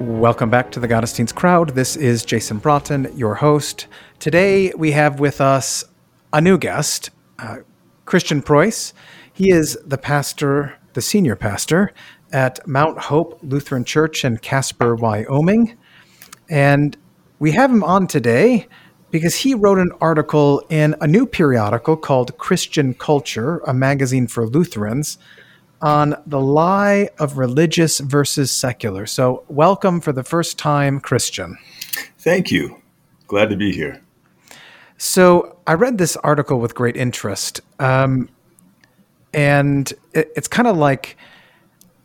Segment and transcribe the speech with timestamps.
[0.00, 1.74] Welcome back to the Gottesdienst crowd.
[1.74, 3.86] This is Jason Braaten, your host.
[4.18, 5.84] Today we have with us
[6.32, 7.58] a new guest, uh,
[8.06, 8.94] Christian Preus.
[9.30, 11.92] He is the pastor, the senior pastor
[12.32, 15.76] at Mount Hope Lutheran Church in Casper, Wyoming.
[16.48, 16.96] And
[17.38, 18.68] we have him on today
[19.10, 24.46] because he wrote an article in a new periodical called Christian Culture, a magazine for
[24.46, 25.18] Lutherans,
[25.82, 29.06] on the lie of religious versus secular.
[29.06, 31.58] So, welcome for the first time, Christian.
[32.18, 32.82] Thank you.
[33.26, 34.02] Glad to be here.
[34.98, 37.60] So, I read this article with great interest.
[37.78, 38.28] Um,
[39.32, 41.16] and it, it's kind of like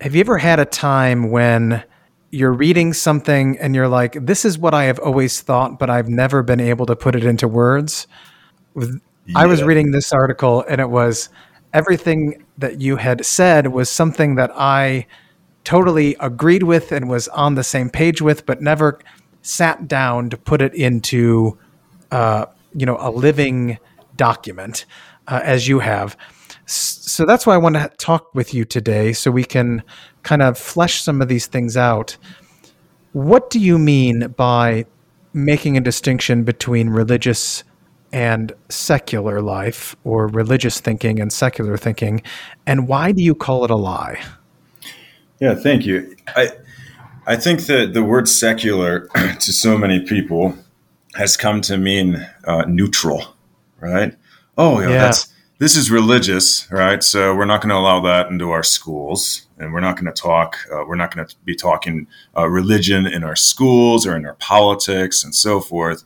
[0.02, 1.84] have you ever had a time when
[2.30, 6.10] you're reading something and you're like, this is what I have always thought, but I've
[6.10, 8.08] never been able to put it into words?
[8.76, 8.88] Yeah.
[9.36, 11.30] I was reading this article and it was
[11.76, 15.06] everything that you had said was something that I
[15.66, 18.98] totally agreed with and was on the same page with, but never
[19.42, 21.58] sat down to put it into,
[22.12, 23.78] uh, you know, a living
[24.16, 24.86] document
[25.28, 26.16] uh, as you have.
[26.66, 29.84] So that's why I want to talk with you today so we can
[30.24, 32.16] kind of flesh some of these things out.
[33.12, 34.86] What do you mean by
[35.34, 37.66] making a distinction between religious
[38.16, 42.22] and secular life or religious thinking and secular thinking
[42.66, 44.24] and why do you call it a lie?
[45.42, 46.16] Yeah thank you.
[46.30, 46.52] I
[47.28, 49.08] i think that the word secular
[49.40, 50.58] to so many people
[51.16, 53.36] has come to mean uh, neutral
[53.82, 54.16] right?
[54.58, 55.00] Oh yeah, yeah.
[55.00, 57.04] that's this is religious right?
[57.04, 60.22] So we're not going to allow that into our schools and we're not going to
[60.22, 64.26] talk uh, we're not going to be talking uh, religion in our schools or in
[64.26, 66.06] our politics and so forth.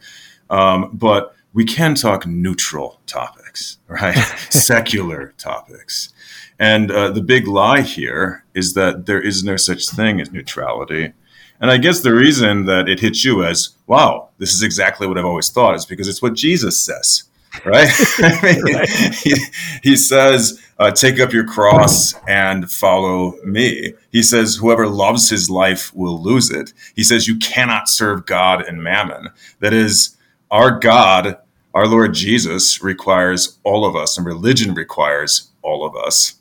[0.50, 4.16] Um, but we can talk neutral topics, right?
[4.50, 6.14] Secular topics.
[6.60, 11.14] And uh, the big lie here is that there is no such thing as neutrality.
[11.62, 15.18] And I guess the reason that it hits you as, wow, this is exactly what
[15.18, 17.24] I've always thought is because it's what Jesus says,
[17.66, 17.90] right?
[18.20, 18.90] I mean, right.
[18.90, 19.36] He,
[19.84, 23.94] he, says, uh, take up your cross and follow me.
[24.12, 26.74] He says, whoever loves his life will lose it.
[26.96, 29.30] He says, you cannot serve God and mammon.
[29.60, 30.18] That is,
[30.52, 31.38] our God,
[31.74, 36.36] our Lord Jesus requires all of us, and religion requires all of us.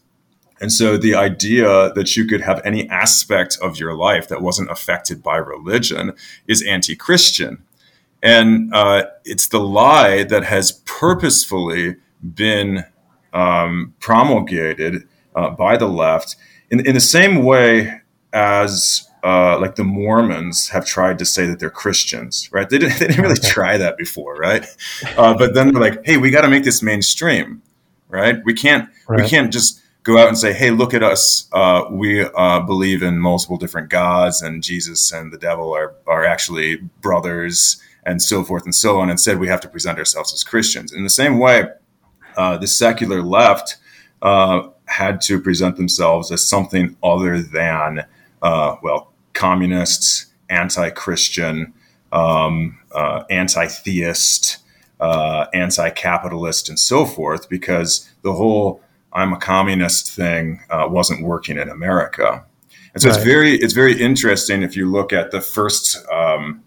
[0.61, 4.71] And so the idea that you could have any aspect of your life that wasn't
[4.71, 6.15] affected by religion
[6.47, 7.63] is anti Christian.
[8.23, 11.97] And uh, it's the lie that has purposefully
[12.35, 12.85] been
[13.33, 16.35] um, promulgated uh, by the left
[16.71, 18.01] in, in the same way
[18.33, 22.69] as uh, like the Mormons have tried to say that they're Christians, right?
[22.69, 24.67] They didn't, they didn't really try that before, right?
[25.19, 27.61] Uh, but then they're like, hey, we got to make this mainstream,
[28.09, 28.37] right?
[28.47, 29.21] We can't right.
[29.21, 31.47] we can't just go out and say, hey, look at us.
[31.53, 36.25] Uh, we uh, believe in multiple different gods, and Jesus and the devil are are
[36.25, 39.11] actually brothers, and so forth and so on.
[39.11, 40.91] Instead, we have to present ourselves as Christians.
[40.91, 41.65] In the same way,
[42.39, 43.77] uh, the secular left
[44.23, 48.07] uh, had to present themselves as something other than
[48.43, 51.73] uh, well, communists, anti-Christian,
[52.13, 54.59] um, uh, anti-theist,
[55.01, 58.81] uh, anti-capitalist, and so forth, because the whole
[59.13, 62.45] "I'm a communist" thing uh, wasn't working in America.
[62.95, 63.17] And so right.
[63.17, 66.05] it's very it's very interesting if you look at the first.
[66.11, 66.63] Um,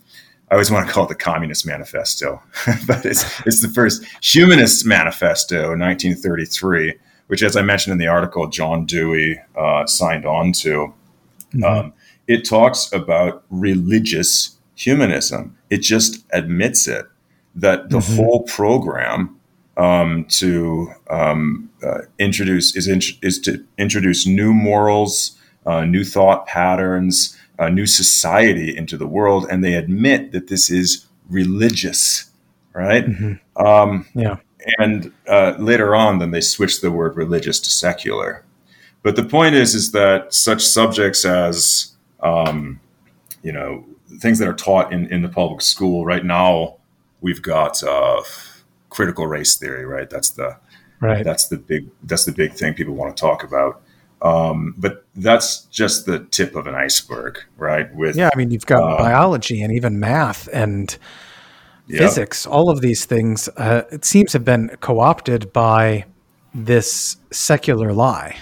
[0.49, 2.41] I always want to call it the Communist Manifesto,
[2.87, 6.95] but it's it's the first Humanist Manifesto in 1933,
[7.27, 10.93] which, as I mentioned in the article, John Dewey uh, signed on to.
[11.53, 11.63] Mm-hmm.
[11.63, 11.93] Um,
[12.31, 15.57] it talks about religious humanism.
[15.69, 17.05] It just admits it
[17.55, 18.15] that the mm-hmm.
[18.15, 19.39] whole program
[19.77, 26.45] um, to um, uh, introduce is in, is to introduce new morals, uh, new thought
[26.47, 32.31] patterns, a new society into the world, and they admit that this is religious,
[32.73, 33.05] right?
[33.05, 33.65] Mm-hmm.
[33.65, 34.37] Um, yeah.
[34.77, 38.45] And uh, later on, then they switch the word religious to secular.
[39.03, 41.90] But the point is, is that such subjects as,
[42.21, 42.79] um,
[43.43, 43.85] you know,
[44.19, 46.77] things that are taught in, in the public school right now,
[47.21, 48.21] we've got uh,
[48.89, 50.09] critical race theory, right?
[50.09, 50.57] That's the
[50.99, 51.23] right.
[51.23, 51.89] That's the big.
[52.03, 53.81] That's the big thing people want to talk about.
[54.21, 57.93] Um, but that's just the tip of an iceberg, right?
[57.95, 60.95] With yeah, I mean, you've got uh, biology and even math and
[61.97, 66.05] physics, all of these things, uh, it seems have been co-opted by
[66.53, 68.37] this secular lie.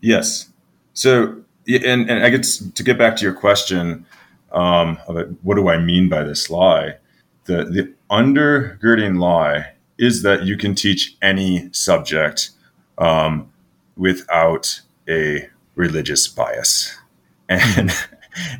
[0.00, 0.50] Yes.
[0.94, 4.06] So, and, and I guess to get back to your question,
[4.52, 4.96] um,
[5.42, 6.96] what do I mean by this lie?
[7.44, 12.50] The, the undergirding lie is that you can teach any subject
[12.98, 13.50] um,
[13.96, 16.96] without a religious bias.
[17.50, 17.90] And,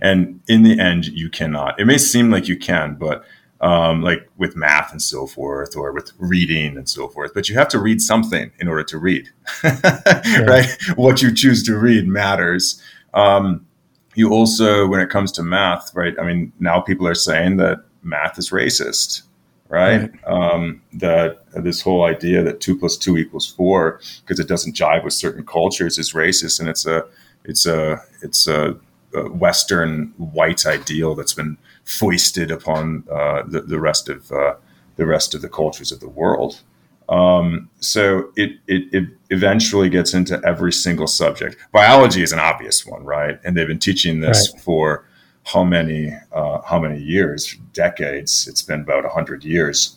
[0.01, 1.79] and in the end, you cannot.
[1.79, 3.23] It may seem like you can, but
[3.61, 7.35] um, like with math and so forth, or with reading and so forth.
[7.35, 9.29] But you have to read something in order to read,
[9.65, 10.41] yeah.
[10.47, 10.67] right?
[10.95, 12.83] What you choose to read matters.
[13.15, 13.67] Um,
[14.15, 16.15] you also, when it comes to math, right?
[16.19, 19.23] I mean, now people are saying that math is racist,
[19.69, 20.11] right?
[20.11, 20.27] right.
[20.27, 25.05] Um, that this whole idea that two plus two equals four because it doesn't jive
[25.05, 27.05] with certain cultures is racist, and it's a
[27.45, 28.77] it's a it's a,
[29.15, 34.55] a Western white ideal that's been foisted upon uh, the, the rest of uh,
[34.97, 36.61] the rest of the cultures of the world.
[37.09, 41.57] Um, so it, it, it eventually gets into every single subject.
[41.73, 43.41] Biology is an obvious one, right?
[43.45, 44.63] And they've been teaching this right.
[44.63, 45.07] for
[45.45, 47.57] how many uh, how many years?
[47.73, 48.47] Decades.
[48.47, 49.97] It's been about hundred years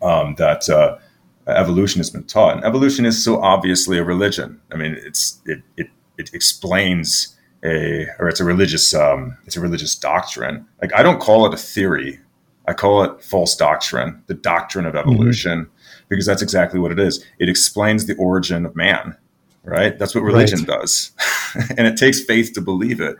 [0.00, 0.98] um, that uh,
[1.46, 2.56] evolution has been taught.
[2.56, 4.60] And evolution is so obviously a religion.
[4.72, 5.88] I mean, it's it it,
[6.18, 10.66] it explains a or it's a religious um, it's a religious doctrine.
[10.80, 12.20] Like I don't call it a theory.
[12.66, 15.10] I call it false doctrine, the doctrine of mm-hmm.
[15.10, 15.81] evolution, mm-hmm.
[16.12, 17.24] Because that's exactly what it is.
[17.38, 19.16] It explains the origin of man,
[19.64, 19.98] right?
[19.98, 20.80] That's what religion right.
[20.80, 21.12] does,
[21.78, 23.16] and it takes faith to believe it.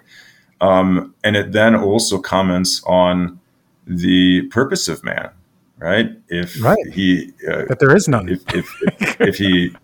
[0.60, 3.40] Um, and it then also comments on
[3.86, 5.30] the purpose of man,
[5.78, 6.10] right?
[6.28, 6.86] If right.
[6.92, 8.28] he uh, that there is none.
[8.28, 9.74] If if, if, if he,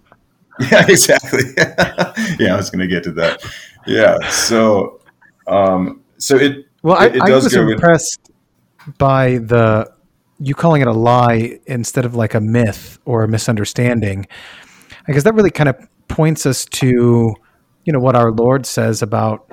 [0.70, 1.44] yeah, exactly.
[2.38, 3.42] yeah, I was going to get to that.
[3.86, 5.00] Yeah, so
[5.46, 8.30] um, so it well, it, it I, I was impressed
[8.98, 9.90] by the
[10.40, 14.26] you calling it a lie instead of like a myth or a misunderstanding,
[15.06, 15.76] because that really kind of
[16.08, 17.34] points us to
[17.84, 19.50] you know what our Lord says about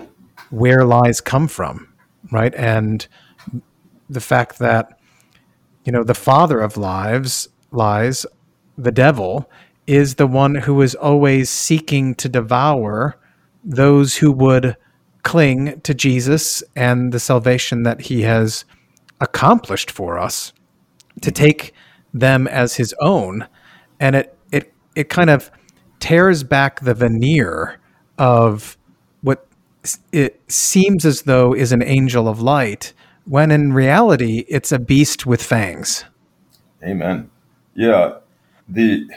[0.50, 1.94] where lies come from,
[2.32, 2.54] right?
[2.56, 3.08] And
[4.10, 5.00] the fact that
[5.86, 8.26] you know the father of lies, lies,
[8.78, 9.50] the devil,
[9.88, 13.18] is the one who is always seeking to devour
[13.64, 14.78] those who would
[15.24, 18.64] cling to Jesus and the salvation that he has
[19.20, 20.54] accomplished for us
[21.22, 21.74] to take
[22.14, 23.48] them as his own
[24.00, 25.52] and it it it kind of
[26.00, 27.80] tears back the veneer
[28.18, 28.78] of
[29.22, 29.48] what
[30.12, 32.94] it seems as though is an angel of light
[33.26, 36.06] when in reality it's a beast with fangs.
[36.84, 37.30] Amen.
[37.74, 38.20] Yeah.
[38.70, 39.08] The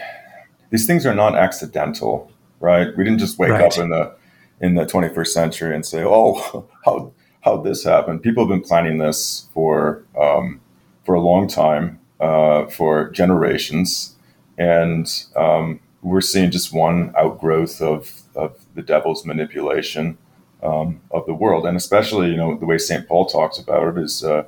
[0.69, 2.95] these things are not accidental, right?
[2.95, 3.65] We didn't just wake right.
[3.65, 4.15] up in the
[4.61, 8.97] in the 21st century and say, "Oh, how how this happened?" People have been planning
[8.97, 10.61] this for um,
[11.09, 14.15] for a long time, uh, for generations,
[14.59, 20.19] and um, we're seeing just one outgrowth of of the devil's manipulation
[20.61, 24.03] um, of the world, and especially you know the way Saint Paul talks about it
[24.03, 24.43] is uh,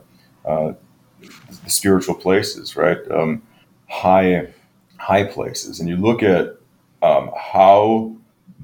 [0.46, 0.74] uh,
[1.64, 3.00] the spiritual places, right?
[3.10, 3.42] Um,
[3.90, 4.54] high
[4.98, 6.58] high places, and you look at
[7.02, 8.16] um, how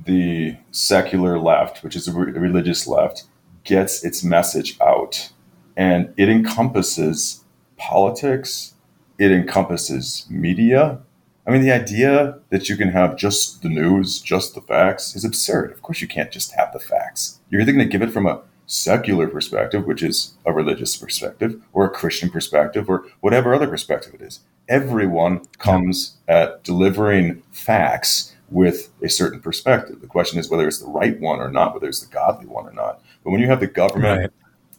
[0.05, 3.23] the secular left, which is a re- religious left,
[3.63, 5.31] gets its message out,
[5.75, 7.44] and it encompasses
[7.78, 8.74] politics,
[9.18, 11.00] it encompasses media,
[11.48, 15.24] I mean, the idea that you can have just the news, just the facts, is
[15.24, 15.72] absurd.
[15.72, 17.40] Of course, you can't just have the facts.
[17.50, 21.62] You're either going to give it from a secular perspective, which is a religious perspective,
[21.72, 24.42] or a Christian perspective, or whatever other perspective it is.
[24.68, 30.02] Everyone comes at delivering facts with a certain perspective.
[30.02, 32.68] The question is whether it's the right one or not, whether it's the godly one
[32.68, 33.02] or not.
[33.24, 34.31] But when you have the government, right.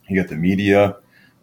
[0.06, 0.96] you get the media,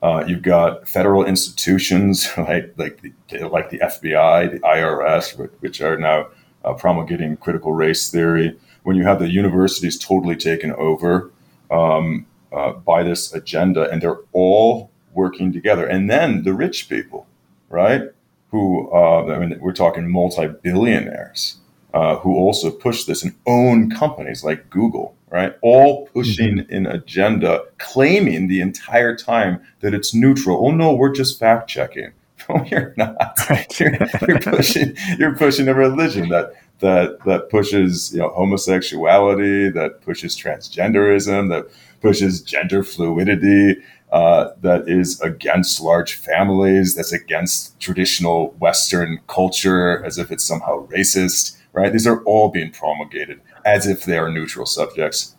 [0.05, 5.97] uh, you've got federal institutions like like the, like the FBI, the IRS, which are
[5.97, 6.27] now
[6.63, 8.55] uh, promulgating critical race theory.
[8.83, 11.31] When you have the universities totally taken over
[11.71, 17.25] um, uh, by this agenda, and they're all working together, and then the rich people,
[17.69, 18.03] right?
[18.51, 21.57] Who uh, I mean, we're talking multi-billionaires
[21.95, 25.53] uh, who also push this and own companies like Google, right?
[25.61, 26.73] All pushing mm-hmm.
[26.73, 30.65] an agenda, claiming the entire time that it's neutral.
[30.65, 32.11] Oh no, we're just fact checking.
[32.47, 33.39] No, you're not.
[33.79, 34.95] You're, you're, pushing.
[35.17, 41.65] You're pushing a religion that that that pushes you know homosexuality, that pushes transgenderism, that
[42.01, 43.81] pushes gender fluidity.
[44.11, 50.85] Uh, that is against large families, that's against traditional Western culture, as if it's somehow
[50.87, 51.91] racist right?
[51.91, 55.35] These are all being promulgated as if they are neutral subjects,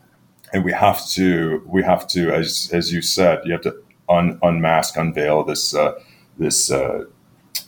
[0.52, 3.76] and we have to we have to, as as you said, you have to
[4.08, 5.94] un, unmask, unveil this uh,
[6.38, 7.04] this uh,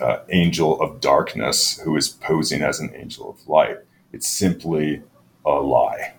[0.01, 3.79] uh, angel of darkness who is posing as an angel of light.
[4.13, 5.03] It's simply
[5.45, 6.15] a lie.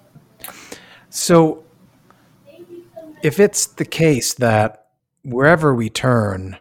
[1.10, 1.63] So,
[3.24, 4.88] if it's the case that
[5.24, 6.58] wherever we turn,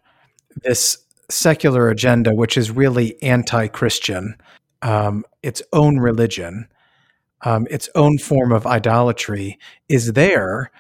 [0.63, 0.99] this
[1.31, 4.37] secular agenda, which is really anti Christian,
[4.83, 6.69] um, its own religion,
[7.43, 10.71] um, its own form of idolatry, is there.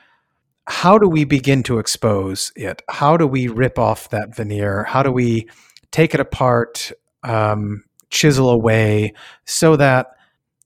[0.66, 2.82] How do we begin to expose it?
[2.90, 4.84] How do we rip off that veneer?
[4.84, 5.48] How do we
[5.92, 9.14] take it apart, um, chisel away,
[9.46, 10.08] so that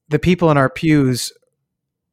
[0.08, 1.32] the people in our pews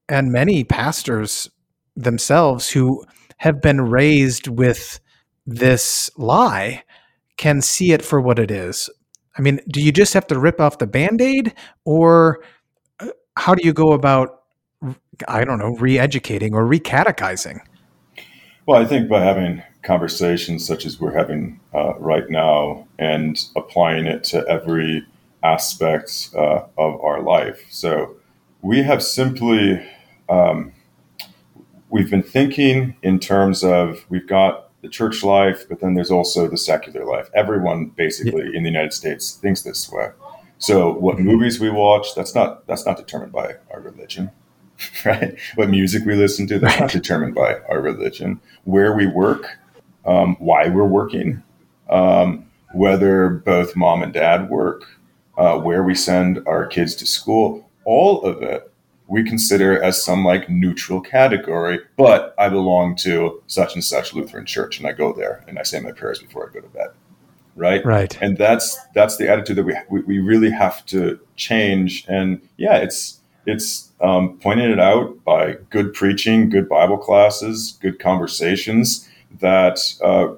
[0.07, 1.50] and many pastors
[1.95, 3.03] themselves who
[3.38, 5.00] have been raised with
[5.45, 6.83] this lie
[7.38, 8.89] can see it for what it is.
[9.38, 11.53] I mean, do you just have to rip off the band aid,
[11.86, 12.43] or
[13.39, 14.43] how do you go about,
[15.27, 17.62] I don't know, re educating or re catechizing?
[18.65, 24.05] Well, I think by having conversations such as we're having uh, right now and applying
[24.05, 25.05] it to every
[25.41, 27.65] aspect uh, of our life.
[27.69, 28.17] So
[28.62, 29.81] we have simply,
[30.27, 30.74] um,
[31.89, 36.48] we've been thinking in terms of we've got the church life, but then there's also
[36.48, 37.29] the secular life.
[37.34, 38.58] Everyone basically yeah.
[38.58, 40.10] in the United States thinks this way.
[40.60, 44.32] So what movies we watch, that's not that's not determined by our religion,
[45.06, 45.38] right?
[45.56, 48.39] What music we listen to, that's not determined by our religion.
[48.66, 49.58] Where we work,
[50.06, 51.42] um, why we're working,
[51.89, 54.84] um, whether both mom and dad work,
[55.38, 58.70] uh, where we send our kids to school, all of it
[59.10, 64.46] we consider as some like neutral category, but I belong to such and such Lutheran
[64.46, 66.89] church and I go there and I say my prayers before I go to bed.
[67.60, 67.84] Right.
[67.86, 68.18] Right.
[68.22, 72.06] And that's, that's the attitude that we, we, we really have to change.
[72.08, 78.00] And yeah, it's, it's um, pointing it out by good preaching, good Bible classes, good
[78.00, 80.34] conversations that, uh,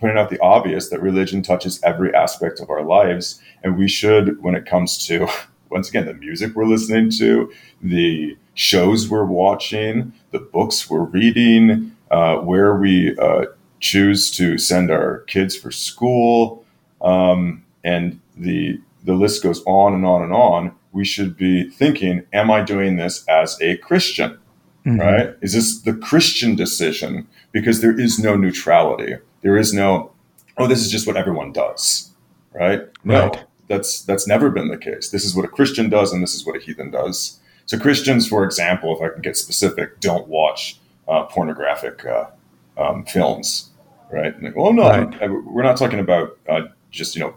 [0.00, 3.40] pointing out the obvious that religion touches every aspect of our lives.
[3.64, 5.26] And we should, when it comes to
[5.70, 7.52] once again, the music we're listening to,
[7.82, 13.44] the shows we're watching, the books we're reading, uh, where we uh,
[13.80, 16.64] choose to send our kids for school,
[17.00, 20.72] um, and the the list goes on and on and on.
[20.92, 24.38] We should be thinking, am I doing this as a Christian?
[24.86, 25.00] Mm-hmm.
[25.00, 25.36] Right?
[25.40, 27.26] Is this the Christian decision?
[27.52, 29.16] Because there is no neutrality.
[29.42, 30.12] There is no,
[30.56, 32.10] oh, this is just what everyone does.
[32.52, 32.82] Right?
[33.04, 33.28] No.
[33.28, 35.10] Right that's that's never been the case.
[35.10, 37.38] This is what a Christian does, and this is what a heathen does.
[37.66, 42.26] So Christians, for example, if I can get specific, don't watch uh, pornographic uh,
[42.78, 43.70] um, films,
[44.10, 44.40] right?
[44.42, 45.30] Like, well, no, right.
[45.30, 47.34] we're not talking about uh, just you know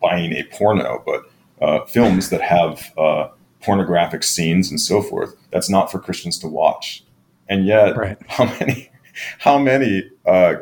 [0.00, 1.24] buying a porno, but
[1.60, 3.28] uh, films that have uh,
[3.62, 5.34] pornographic scenes and so forth.
[5.50, 7.04] That's not for Christians to watch.
[7.48, 8.18] And yet, right.
[8.28, 8.90] how many
[9.38, 10.56] how many uh,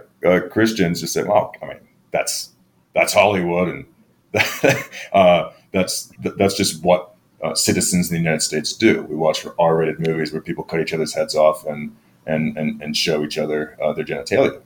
[0.50, 1.80] Christians just say, "Well, I mean,
[2.10, 2.50] that's
[2.94, 3.86] that's Hollywood," and
[5.12, 9.02] uh, that's that's just what uh, citizens in the United States do.
[9.02, 11.94] We watch R-rated movies where people cut each other's heads off and
[12.28, 14.62] and and, and show each other uh, their genitalia.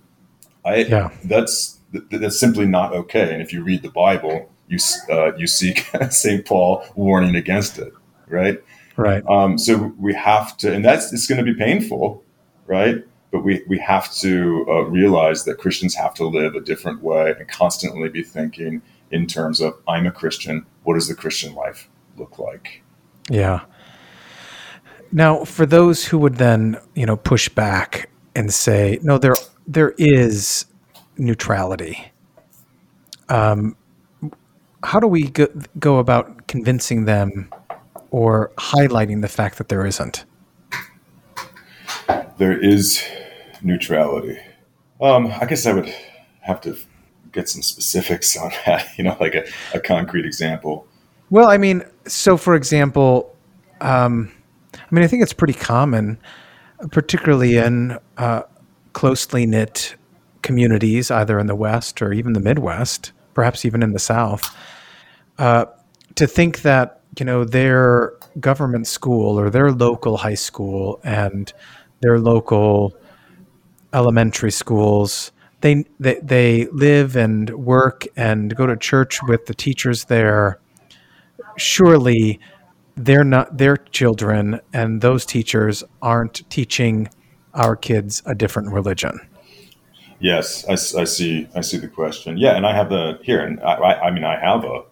[0.65, 1.11] I, yeah.
[1.25, 1.79] That's
[2.11, 3.33] that's simply not okay.
[3.33, 4.79] And if you read the Bible, you
[5.11, 5.75] uh, you see
[6.11, 7.93] Saint Paul warning against it,
[8.29, 8.63] right?
[8.97, 9.25] Right.
[9.27, 12.23] Um, so we have to, and that's it's going to be painful,
[12.67, 13.05] right?
[13.31, 17.35] But we we have to uh, realize that Christians have to live a different way
[17.39, 20.67] and constantly be thinking in terms of I'm a Christian.
[20.85, 22.83] What does the Christian life look like?
[23.31, 23.61] Yeah.
[25.13, 29.35] Now, for those who would then, you know, push back and say, no, there
[29.67, 30.65] there is
[31.19, 32.11] neutrality.
[33.29, 33.77] Um,
[34.83, 35.47] how do we go,
[35.79, 37.51] go about convincing them
[38.11, 40.25] or highlighting the fact that there isn't?
[42.39, 43.05] There is
[43.63, 44.39] neutrality.
[45.01, 45.95] Um, I guess I would
[46.41, 46.77] have to
[47.31, 50.87] get some specifics on that, you know, like a, a concrete example.
[51.31, 53.35] Well, I mean, so for example,
[53.81, 54.33] um,
[54.75, 56.19] I mean, I think it's pretty common,
[56.91, 58.43] particularly in uh,
[58.93, 59.97] closely knit
[60.43, 64.57] communities, either in the West or even the Midwest, perhaps even in the South,
[65.39, 65.67] uh,
[66.15, 71.53] to think that you know their government school or their local high school and
[72.01, 72.97] their local
[73.93, 80.05] elementary schools they, they they live and work and go to church with the teachers
[80.05, 80.59] there
[81.57, 82.41] surely
[82.97, 87.09] they're not their children and those teachers aren't teaching
[87.55, 89.19] our kids a different religion
[90.21, 93.61] yes i, I see i see the question yeah and i have the here and
[93.61, 94.83] i, I mean i have a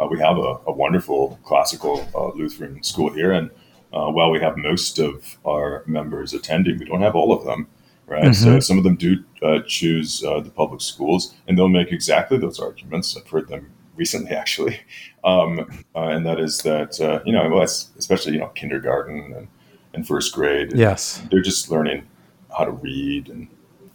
[0.00, 3.50] uh, we have a, a wonderful classical uh, lutheran school here and
[3.92, 7.66] uh, while we have most of our members attending we don't have all of them
[8.10, 8.24] right?
[8.24, 8.32] Mm-hmm.
[8.32, 12.36] So some of them do uh, choose uh, the public schools, and they'll make exactly
[12.36, 13.16] those arguments.
[13.16, 14.80] I've heard them recently, actually,
[15.22, 19.48] um, uh, and that is that uh, you know, well, especially you know, kindergarten and,
[19.94, 20.72] and first grade.
[20.74, 22.08] Yes, they're just learning
[22.56, 23.46] how to read and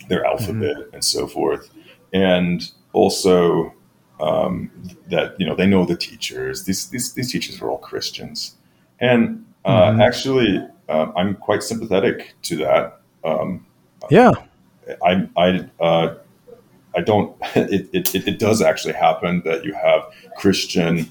[0.07, 0.95] their alphabet mm-hmm.
[0.95, 1.69] and so forth,
[2.13, 3.74] and also
[4.21, 4.71] um,
[5.09, 6.63] that you know they know the teachers.
[6.63, 8.55] These these, these teachers are all Christians,
[9.00, 10.01] and uh, mm-hmm.
[10.01, 13.01] actually, uh, I'm quite sympathetic to that.
[13.24, 13.65] Um,
[14.12, 14.31] yeah,
[15.03, 16.15] I I uh,
[16.96, 17.36] I don't.
[17.56, 20.04] It, it, it does actually happen that you have
[20.38, 21.10] Christian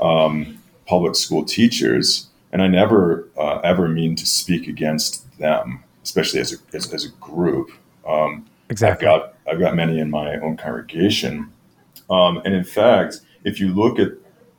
[0.00, 6.40] um, public school teachers, and I never uh, ever mean to speak against them, especially
[6.40, 7.70] as a as, as a group.
[8.06, 9.06] Um, exactly.
[9.06, 11.52] I've got I've got many in my own congregation,
[12.08, 14.12] um, and in fact, if you look at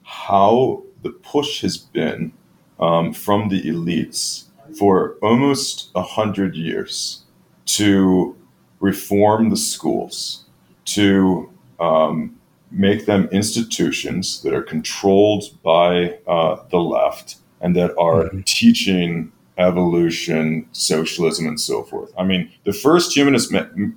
[0.04, 2.32] how the push has been
[2.80, 4.46] um, from the elites
[4.78, 7.24] for almost a hundred years
[7.66, 8.36] to
[8.80, 10.43] reform the schools,
[10.86, 12.40] to um,
[12.72, 18.42] make them institutions that are controlled by uh, the left and that are mm-hmm.
[18.42, 22.12] teaching evolution, socialism, and so forth.
[22.18, 23.54] I mean, the first humanist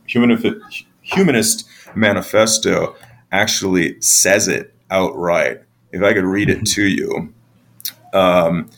[0.07, 2.95] humanist, humanist manifesto
[3.33, 5.63] actually says it outright.
[5.93, 6.65] If I could read it mm-hmm.
[6.65, 7.35] to you.
[8.13, 8.71] Um,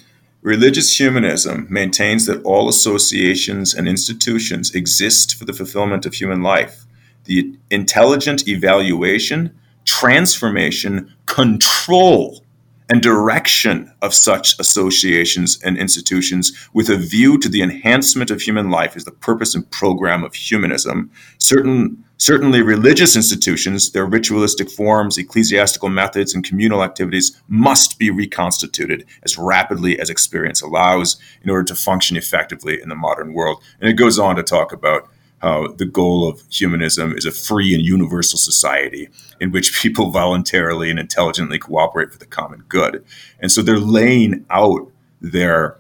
[0.43, 6.87] Religious humanism maintains that all associations and institutions exist for the fulfillment of human life.
[7.29, 9.55] The intelligent evaluation,
[9.85, 12.43] transformation, control,
[12.89, 18.71] and direction of such associations and institutions with a view to the enhancement of human
[18.71, 21.11] life is the purpose and program of humanism.
[21.39, 29.05] Certain Certainly, religious institutions, their ritualistic forms, ecclesiastical methods, and communal activities must be reconstituted
[29.23, 33.63] as rapidly as experience allows in order to function effectively in the modern world.
[33.81, 35.09] And it goes on to talk about
[35.41, 39.09] how the goal of humanism is a free and universal society
[39.41, 43.05] in which people voluntarily and intelligently cooperate for the common good.
[43.41, 45.79] And so they're laying out their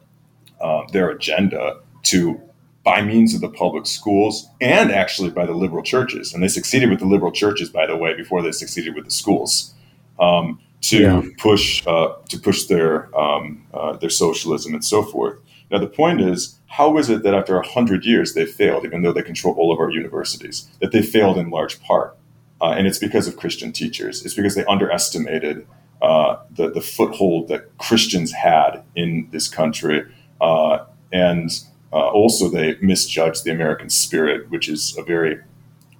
[0.61, 2.41] uh, their agenda to
[2.85, 6.33] by means of the public schools and actually by the liberal churches.
[6.33, 9.11] And they succeeded with the liberal churches, by the way, before they succeeded with the
[9.11, 9.75] schools
[10.19, 11.23] um, to yeah.
[11.39, 15.39] push uh, to push their um, uh, their socialism and so forth.
[15.71, 19.13] Now the point is, how is it that after hundred years they failed, even though
[19.13, 22.17] they control all of our universities, that they failed in large part?
[22.61, 24.25] Uh, and it's because of Christian teachers.
[24.25, 25.67] It's because they underestimated
[26.03, 30.05] uh, the the foothold that Christians had in this country,
[30.41, 31.51] uh, and
[31.93, 35.39] uh, also, they misjudged the American spirit, which is a very,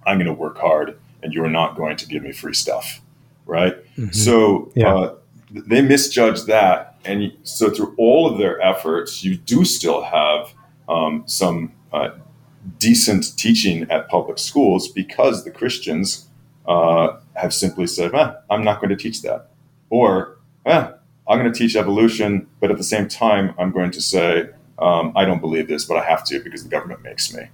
[0.07, 3.01] I'm going to work hard and you're not going to give me free stuff,
[3.47, 3.77] right?
[3.97, 4.11] Mm-hmm.
[4.11, 5.11] So yeah.
[5.51, 6.97] They misjudge that.
[7.05, 10.53] And so, through all of their efforts, you do still have
[10.89, 12.11] um, some uh,
[12.79, 16.29] decent teaching at public schools because the Christians
[16.67, 19.51] uh, have simply said, eh, I'm not going to teach that.
[19.91, 20.91] Or, eh,
[21.29, 25.13] I'm going to teach evolution, but at the same time, I'm going to say, um,
[25.17, 27.45] I don't believe this, but I have to because the government makes me,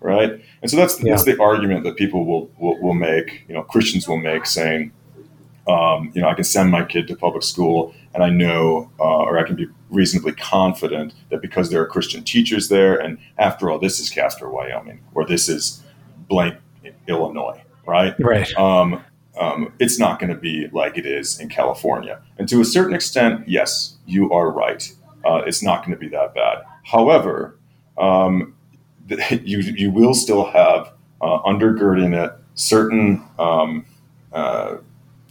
[0.00, 0.40] right?
[0.60, 1.12] And so that's yeah.
[1.12, 3.44] that's the argument that people will, will, will make.
[3.48, 4.92] You know, Christians will make, saying,
[5.66, 9.02] um, you know, I can send my kid to public school, and I know, uh,
[9.02, 13.70] or I can be reasonably confident that because there are Christian teachers there, and after
[13.70, 15.82] all, this is Casper, Wyoming, or this is
[16.28, 16.56] blank
[17.08, 18.14] Illinois, right?
[18.18, 18.54] Right.
[18.56, 19.02] Um,
[19.38, 22.20] um, it's not going to be like it is in California.
[22.38, 24.92] And to a certain extent, yes, you are right.
[25.24, 26.58] Uh, it's not going to be that bad.
[26.84, 27.58] However,
[27.98, 28.54] um,
[29.08, 33.84] you, you will still have uh, undergirding it certain um,
[34.32, 34.76] uh,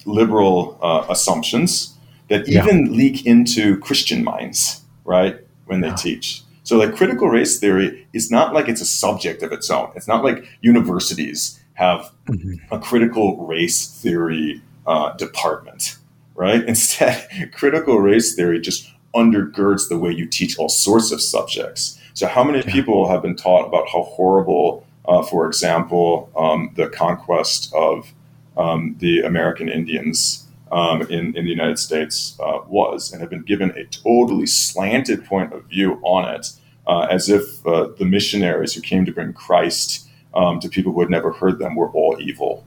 [0.05, 1.95] liberal uh, assumptions
[2.29, 2.91] that even yeah.
[2.91, 5.95] leak into Christian minds, right, when they yeah.
[5.95, 6.43] teach.
[6.63, 9.91] So, like critical race theory is not like it's a subject of its own.
[9.95, 12.55] It's not like universities have mm-hmm.
[12.73, 15.97] a critical race theory uh, department,
[16.35, 16.63] right?
[16.67, 21.99] Instead, critical race theory just undergirds the way you teach all sorts of subjects.
[22.13, 26.87] So, how many people have been taught about how horrible, uh, for example, um, the
[26.87, 28.13] conquest of
[28.57, 33.43] um, the American Indians um, in, in the United States uh, was, and have been
[33.43, 36.47] given a totally slanted point of view on it,
[36.87, 41.01] uh, as if uh, the missionaries who came to bring Christ um, to people who
[41.01, 42.65] had never heard them were all evil,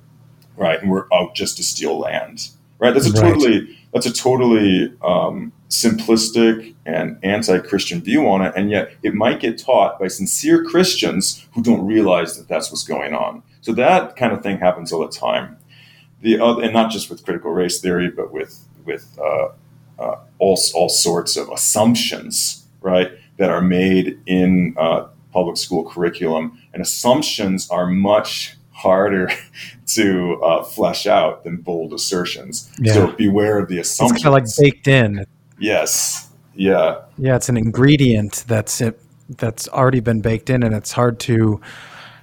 [0.57, 0.81] right?
[0.81, 2.95] And were out just to steal land, right?
[2.95, 3.33] That's a right.
[3.33, 9.41] totally that's a totally um, simplistic and anti-Christian view on it, and yet it might
[9.41, 13.43] get taught by sincere Christians who don't realize that that's what's going on.
[13.63, 15.57] So that kind of thing happens all the time.
[16.21, 19.49] The other, and not just with critical race theory, but with with uh,
[19.99, 26.59] uh, all all sorts of assumptions, right, that are made in uh, public school curriculum,
[26.73, 29.31] and assumptions are much harder
[29.87, 32.71] to uh, flesh out than bold assertions.
[32.79, 32.93] Yeah.
[32.93, 34.19] So beware of the assumptions.
[34.19, 35.27] It's kind of like baked in.
[35.59, 36.31] Yes.
[36.55, 37.03] Yeah.
[37.19, 41.61] Yeah, it's an ingredient that's it that's already been baked in, and it's hard to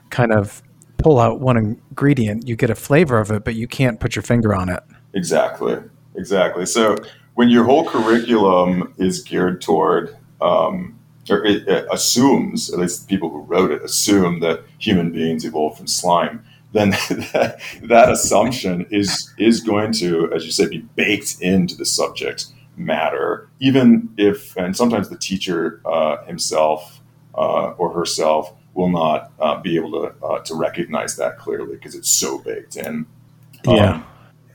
[0.10, 0.62] kind of
[0.98, 2.48] pull out one ingredient.
[2.48, 4.84] You get a flavor of it, but you can't put your finger on it.
[5.14, 5.78] Exactly.
[6.16, 6.66] Exactly.
[6.66, 6.96] So
[7.36, 13.08] when your whole curriculum is geared toward um, or it, it assumes, at least the
[13.08, 18.86] people who wrote it assume that human beings evolved from slime, then that, that assumption
[18.90, 24.58] is is going to, as you say, be baked into the subject matter, even if,
[24.58, 27.02] and sometimes the teacher uh, himself
[27.36, 31.96] uh, or herself will not uh, be able to uh, to recognize that clearly because
[31.96, 33.06] it's so baked in.
[33.66, 34.06] Yeah, um,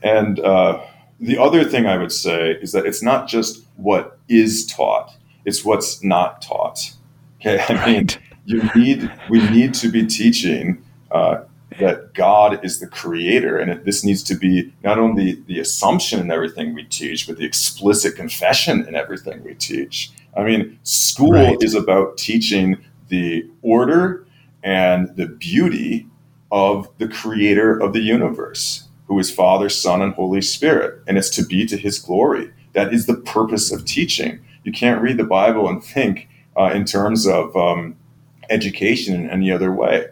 [0.03, 0.81] and uh,
[1.19, 5.65] the other thing I would say is that it's not just what is taught it's
[5.65, 6.93] what's not taught.
[7.39, 8.07] Okay, I mean,
[8.45, 11.41] you need we need to be teaching uh,
[11.79, 16.19] that God is the creator, and it, this needs to be not only the assumption
[16.19, 20.11] in everything we teach, but the explicit confession in everything we teach.
[20.35, 21.57] I mean, school right.
[21.61, 22.77] is about teaching
[23.09, 24.25] the order
[24.63, 26.07] and the beauty
[26.51, 31.29] of the creator of the universe, who is Father, Son, and Holy Spirit, and it's
[31.31, 32.51] to be to his glory.
[32.73, 36.85] That is the purpose of teaching you can't read the Bible and think uh, in
[36.85, 37.95] terms of um,
[38.49, 40.07] education in any other way.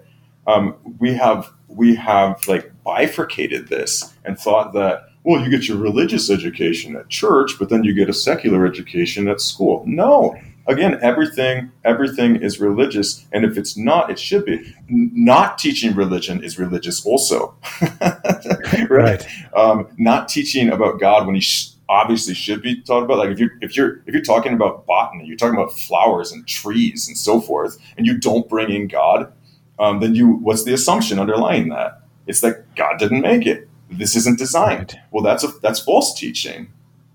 [0.45, 5.77] Um, we have we have like bifurcated this and thought that well you get your
[5.77, 10.33] religious education at church but then you get a secular education at school no
[10.67, 16.43] again everything everything is religious and if it's not it should be not teaching religion
[16.43, 17.55] is religious also
[18.01, 19.27] right, right.
[19.55, 23.17] Um, not teaching about god when he sh- obviously should be taught about.
[23.17, 26.47] Like if you're if you're if you're talking about botany, you're talking about flowers and
[26.47, 29.31] trees and so forth, and you don't bring in God,
[29.79, 32.01] um, then you what's the assumption underlying that?
[32.25, 33.69] It's that God didn't make it.
[33.89, 34.99] This isn't designed.
[35.11, 36.67] Well, that's a that's false teaching,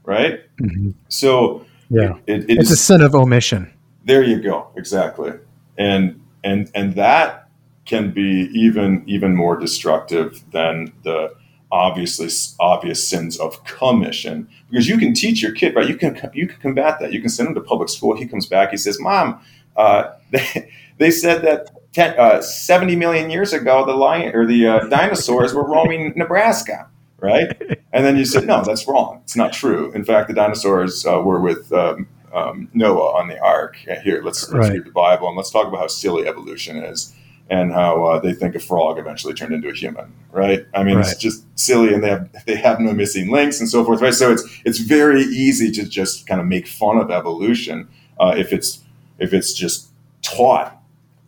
[0.05, 0.41] right?
[0.59, 0.91] Mm-hmm.
[1.09, 3.73] So yeah, it, it it's is, a sin of omission.
[4.05, 4.69] There you go.
[4.77, 5.33] Exactly,
[5.79, 7.49] and and and that
[7.85, 11.35] can be even even more destructive than the
[11.71, 12.29] obviously
[12.61, 14.49] obvious sins of commission.
[14.71, 15.89] Because you can teach your kid right?
[15.89, 17.13] You can you can combat that.
[17.13, 18.17] You can send him to public school.
[18.17, 18.71] He comes back.
[18.71, 19.41] He says mom
[19.77, 24.67] uh, they, they said that 10, uh, 70 million years ago the lion or the
[24.67, 26.89] uh, dinosaurs were roaming nebraska
[27.23, 31.07] right and then you said no that's wrong it's not true in fact the dinosaurs
[31.07, 34.73] uh, were with um, um, noah on the ark here let's, let's right.
[34.73, 37.15] read the bible and let's talk about how silly evolution is
[37.53, 40.67] and how uh, they think a frog eventually turned into a human, right?
[40.75, 41.07] I mean, right.
[41.07, 44.15] it's just silly, and they have they have no missing links and so forth, right?
[44.15, 48.53] So it's it's very easy to just kind of make fun of evolution uh, if
[48.55, 48.81] it's
[49.19, 49.91] if it's just
[50.23, 50.79] taught.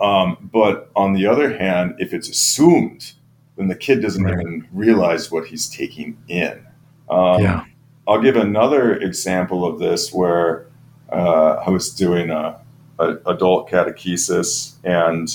[0.01, 3.13] Um, but on the other hand, if it's assumed,
[3.57, 4.41] then the kid doesn't right.
[4.41, 6.67] even realize what he's taking in.
[7.09, 7.65] Um, yeah.
[8.07, 10.67] I'll give another example of this where
[11.11, 12.61] uh, I was doing a,
[12.99, 15.29] a adult catechesis and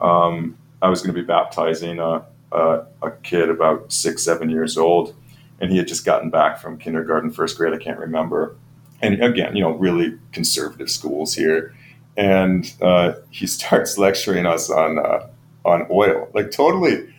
[0.00, 4.76] um, I was going to be baptizing a, a, a, kid about six, seven years
[4.76, 5.14] old,
[5.60, 8.56] and he had just gotten back from kindergarten, first grade, I can't remember.
[9.00, 11.74] And again, you know, really conservative schools here.
[12.16, 15.26] And uh, he starts lecturing us on uh,
[15.64, 17.13] on oil, like totally.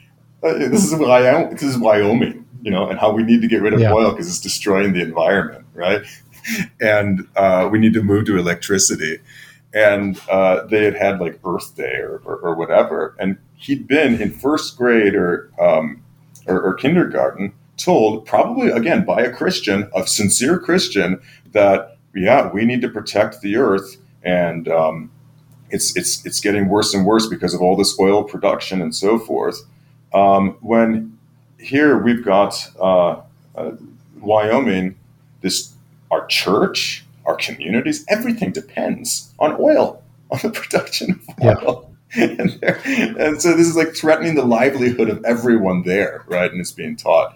[0.45, 1.49] Uh, this is Wyoming.
[1.51, 3.91] This is Wyoming, you know, and how we need to get rid of yeah.
[3.91, 6.05] oil because it's destroying the environment, right?
[6.79, 9.19] and uh, we need to move to electricity
[9.75, 14.21] and uh, they had had like Earth Day or, or, or, whatever, and he'd been
[14.21, 16.01] in first grade or, um,
[16.47, 22.63] or, or kindergarten told, probably again by a Christian, a sincere Christian, that yeah, we
[22.63, 25.12] need to protect the Earth, and um,
[25.69, 29.19] it's it's it's getting worse and worse because of all this oil production and so
[29.19, 29.62] forth.
[30.15, 31.17] Um, when
[31.60, 33.21] here we've got uh,
[33.56, 33.71] uh,
[34.19, 34.97] Wyoming,
[35.41, 35.73] this
[36.10, 40.01] our church our communities, everything depends on oil,
[40.32, 41.89] on the production of oil.
[41.89, 41.91] Yeah.
[42.17, 46.49] And, and, so this is like threatening the livelihood of everyone there, right?
[46.49, 47.36] And it's being taught.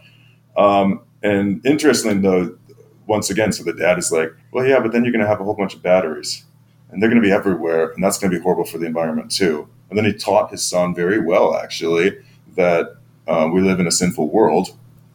[0.55, 2.57] Um, and interestingly, though,
[3.05, 5.41] once again, so the dad is like, well, yeah, but then you're going to have
[5.41, 6.45] a whole bunch of batteries
[6.91, 7.91] and they're going to be everywhere.
[7.91, 9.67] And that's going to be horrible for the environment too.
[9.89, 12.17] And then he taught his son very well, actually,
[12.55, 12.95] that
[13.27, 14.69] uh, we live in a sinful world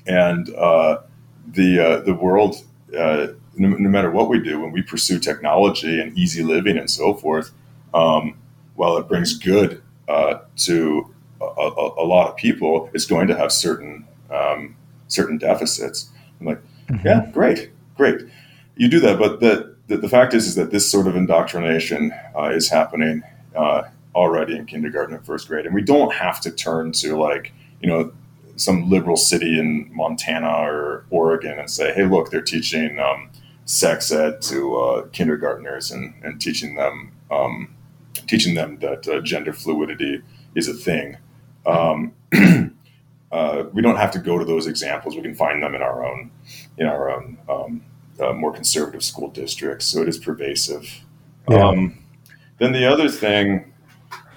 [0.07, 0.99] and uh,
[1.47, 2.57] the, uh, the world
[2.97, 6.91] uh, no, no, matter what we do, when we pursue technology and easy living and
[6.91, 7.53] so forth,
[7.93, 8.37] um,
[8.75, 13.37] while it brings good uh, to a, a, a, lot of people, it's going to
[13.37, 14.77] have certain um,
[15.09, 16.11] certain deficits.
[16.41, 17.07] I'm like, mm-hmm.
[17.07, 18.23] yeah, great, great,
[18.77, 22.13] you do that, but the, the, the fact is is that this sort of indoctrination
[22.37, 23.23] uh, is happening
[23.55, 23.83] uh,
[24.15, 27.89] already in kindergarten and first grade, and we don't have to turn to like you
[27.89, 28.13] know
[28.57, 33.31] some liberal city in Montana or Oregon and say, hey, look, they're teaching um,
[33.65, 37.75] sex ed to uh, kindergartners and, and teaching them um,
[38.27, 40.23] teaching them that uh, gender fluidity
[40.55, 41.17] is a thing.
[41.67, 42.13] Um,
[43.33, 45.17] uh, we don't have to go to those examples.
[45.17, 46.31] We can find them in our own
[46.79, 47.83] in our own um,
[48.21, 49.87] uh, more conservative school districts.
[49.87, 51.05] So it is pervasive.
[51.51, 51.67] Yeah.
[51.69, 51.99] Um,
[52.59, 53.74] then the other thing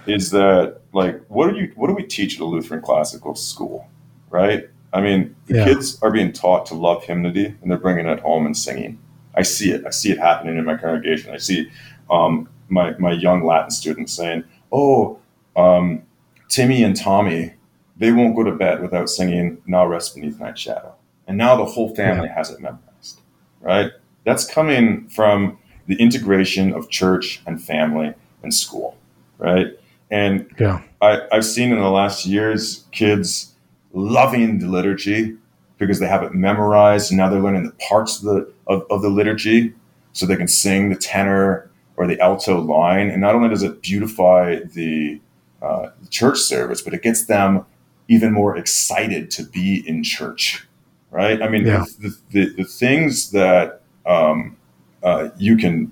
[0.07, 3.87] is that like what do you what do we teach at a Lutheran classical school,
[4.29, 4.69] right?
[4.93, 5.65] I mean, the yeah.
[5.65, 8.99] kids are being taught to love hymnody, and they're bringing it home and singing.
[9.35, 9.85] I see it.
[9.85, 11.33] I see it happening in my congregation.
[11.33, 11.69] I see
[12.09, 15.19] um, my my young Latin students saying, "Oh,
[15.55, 16.03] um,
[16.49, 17.53] Timmy and Tommy,
[17.97, 20.95] they won't go to bed without singing Now Rest Beneath Night Shadow,"
[21.27, 22.35] and now the whole family yeah.
[22.35, 23.21] has it memorized.
[23.61, 23.91] Right?
[24.23, 28.97] That's coming from the integration of church and family and school.
[29.37, 29.77] Right?
[30.09, 30.81] And yeah.
[31.01, 33.53] I, I've seen in the last years kids
[33.93, 35.35] loving the liturgy
[35.77, 39.01] because they have it memorized and now they're learning the parts of the of, of
[39.01, 39.73] the liturgy
[40.13, 43.81] so they can sing the tenor or the alto line and not only does it
[43.81, 45.19] beautify the,
[45.61, 47.65] uh, the church service but it gets them
[48.07, 50.67] even more excited to be in church
[51.11, 51.83] right i mean yeah.
[51.99, 54.55] the, the, the, things that um,
[55.03, 55.91] uh, you can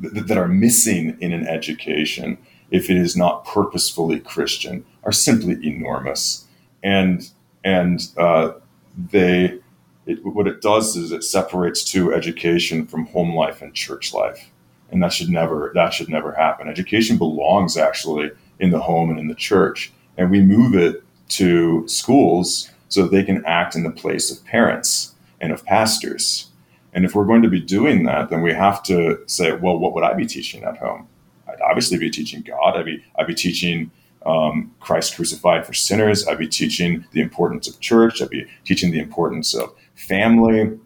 [0.00, 2.38] th- that are missing in an education
[2.72, 6.46] if it is not purposefully christian are simply enormous.
[6.82, 7.28] And
[7.64, 8.52] and uh,
[8.96, 9.58] they
[10.06, 14.50] it, what it does is it separates to education from home life and church life.
[14.90, 16.68] And that should never that should never happen.
[16.68, 19.92] Education belongs actually in the home and in the church.
[20.16, 24.44] And we move it to schools so that they can act in the place of
[24.44, 26.48] parents and of pastors.
[26.94, 29.94] And if we're going to be doing that then we have to say well what
[29.94, 31.08] would i be teaching at home
[31.52, 33.90] i'd obviously be teaching god i'd be i'd be teaching
[34.26, 36.26] um, Christ crucified for sinners.
[36.26, 38.22] I'd be teaching the importance of church.
[38.22, 40.78] I'd be teaching the importance of family,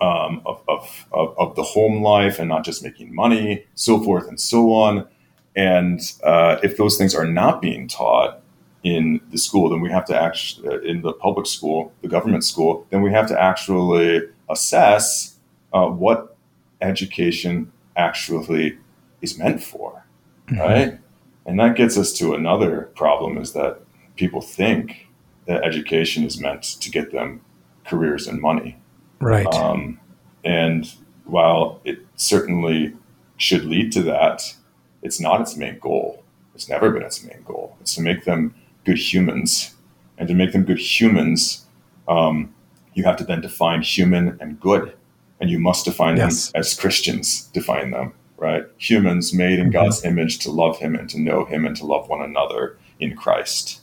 [0.00, 4.28] um, of, of, of, of, the home life, and not just making money, so forth
[4.28, 5.06] and so on.
[5.54, 8.40] And uh, if those things are not being taught
[8.82, 12.44] in the school, then we have to actually, uh, in the public school, the government
[12.44, 15.36] school, then we have to actually assess
[15.74, 16.36] uh, what
[16.80, 18.78] education actually
[19.22, 20.04] is meant for,
[20.46, 20.60] mm-hmm.
[20.60, 20.98] right?
[21.46, 23.80] And that gets us to another problem is that
[24.16, 25.08] people think
[25.46, 27.40] that education is meant to get them
[27.84, 28.78] careers and money.
[29.20, 29.46] Right.
[29.46, 29.98] Um,
[30.44, 30.92] and
[31.24, 32.94] while it certainly
[33.36, 34.54] should lead to that,
[35.02, 36.22] it's not its main goal.
[36.54, 37.76] It's never been its main goal.
[37.80, 38.54] It's to make them
[38.84, 39.74] good humans.
[40.18, 41.66] And to make them good humans,
[42.06, 42.54] um,
[42.92, 44.94] you have to then define human and good.
[45.40, 46.52] And you must define yes.
[46.52, 48.64] them as Christians define them right?
[48.78, 49.72] Humans made in mm-hmm.
[49.72, 53.14] God's image to love Him and to know Him and to love one another in
[53.14, 53.80] Christ.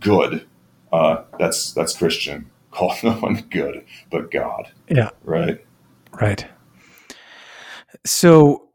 [0.00, 0.46] Good.
[0.92, 2.50] Uh, that's that's Christian.
[2.70, 4.70] Call no one good but God.
[4.88, 5.10] Yeah.
[5.24, 5.64] Right.
[6.20, 6.46] Right.
[8.04, 8.70] So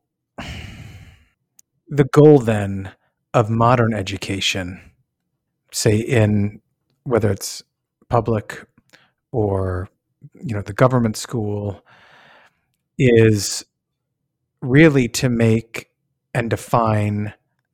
[1.88, 2.92] the goal then
[3.34, 4.80] of modern education,
[5.72, 6.62] say in
[7.04, 7.64] whether it's
[8.10, 8.66] public
[9.32, 9.90] or
[10.36, 11.84] you know the government school,
[12.98, 13.66] is
[14.64, 15.92] really to make
[16.34, 17.34] and define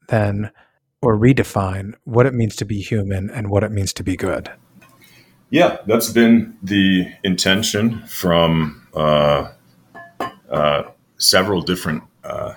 [0.09, 0.51] then
[1.01, 4.51] or redefine what it means to be human and what it means to be good.
[5.49, 9.51] Yeah, that's been the intention from uh,
[10.49, 10.83] uh,
[11.17, 12.53] several different uh,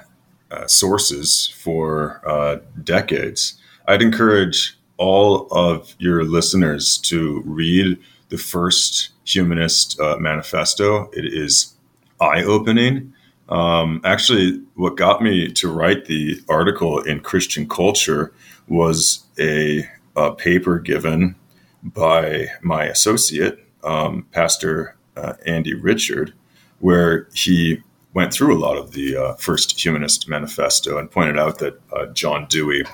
[0.51, 3.55] uh sources for uh, decades.
[3.87, 11.11] I'd encourage all of your listeners to read the first humanist uh, manifesto.
[11.12, 11.75] It is
[12.21, 13.14] eye opening
[13.49, 18.33] um, actually, what got me to write the article in Christian Culture
[18.69, 21.35] was a, a paper given
[21.83, 26.33] by my associate, um, Pastor uh, Andy Richard,
[26.79, 27.83] where he
[28.15, 32.07] went through a lot of the uh, first humanist manifesto and pointed out that uh,
[32.07, 32.85] John Dewey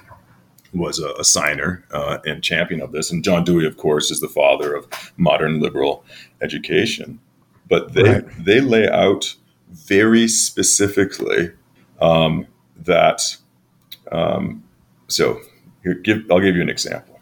[0.72, 3.10] was a, a signer uh, and champion of this.
[3.10, 6.04] And John Dewey, of course, is the father of modern liberal
[6.40, 7.18] education.
[7.68, 8.44] But they, right.
[8.44, 9.34] they lay out
[9.70, 11.52] very specifically
[12.00, 13.36] um, that.
[14.10, 14.64] Um,
[15.08, 15.40] so
[15.82, 17.20] here, give, I'll give you an example.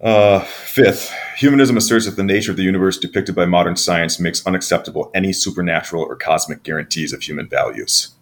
[0.00, 4.46] Uh, fifth, humanism asserts that the nature of the universe depicted by modern science makes
[4.46, 8.14] unacceptable any supernatural or cosmic guarantees of human values.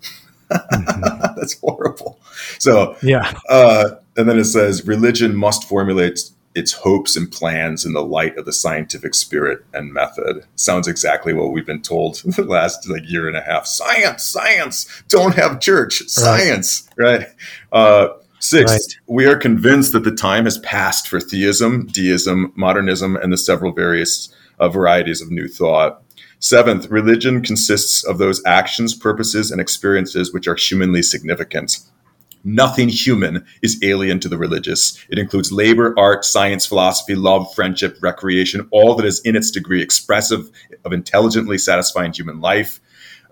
[0.50, 1.00] mm-hmm.
[1.36, 2.18] That's horrible.
[2.58, 3.32] So, yeah.
[3.50, 8.36] Uh, and then it says religion must formulate its hopes and plans in the light
[8.38, 10.42] of the scientific spirit and method.
[10.56, 13.66] Sounds exactly what we've been told the last like year and a half.
[13.66, 17.20] Science, science, don't have church, science, right?
[17.20, 17.28] right?
[17.70, 18.96] Uh, Sixth, right.
[19.06, 23.72] we are convinced that the time has passed for theism, deism, modernism, and the several
[23.72, 26.02] various uh, varieties of new thought.
[26.38, 31.78] Seventh, religion consists of those actions, purposes, and experiences which are humanly significant.
[32.48, 35.04] Nothing human is alien to the religious.
[35.10, 39.82] It includes labor, art, science, philosophy, love, friendship, recreation, all that is in its degree
[39.82, 40.48] expressive
[40.84, 42.80] of intelligently satisfying human life.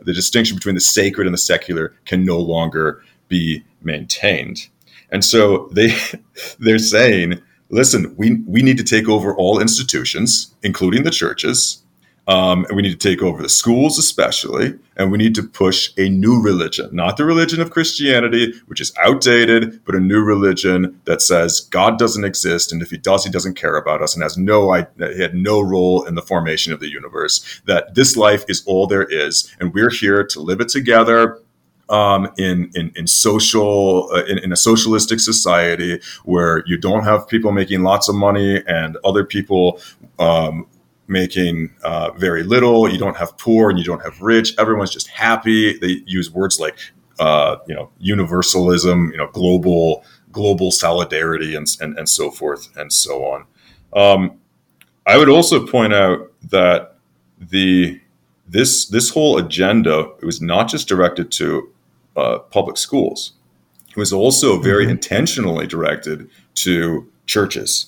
[0.00, 4.66] The distinction between the sacred and the secular can no longer be maintained.
[5.12, 5.94] And so they
[6.58, 11.83] they're saying, listen, we we need to take over all institutions, including the churches,
[12.26, 15.92] um, and we need to take over the schools, especially, and we need to push
[15.98, 20.98] a new religion, not the religion of Christianity, which is outdated, but a new religion
[21.04, 24.22] that says God doesn't exist, and if He does, He doesn't care about us, and
[24.22, 27.60] has no, He had no role in the formation of the universe.
[27.66, 31.40] That this life is all there is, and we're here to live it together,
[31.90, 37.28] um, in, in, in social uh, in, in, a socialistic society where you don't have
[37.28, 39.78] people making lots of money and other people
[40.18, 40.66] um,
[41.06, 42.88] making uh, very little.
[42.88, 44.54] You don't have poor and you don't have rich.
[44.58, 45.78] Everyone's just happy.
[45.78, 46.78] They use words like
[47.18, 52.92] uh, you know universalism, you know global global solidarity, and and, and so forth and
[52.92, 53.44] so on.
[53.94, 54.38] Um,
[55.06, 56.96] I would also point out that
[57.38, 58.00] the
[58.46, 61.70] this this whole agenda it was not just directed to
[62.16, 63.32] uh, public schools.
[63.90, 64.92] It was also very mm-hmm.
[64.92, 67.86] intentionally directed to churches.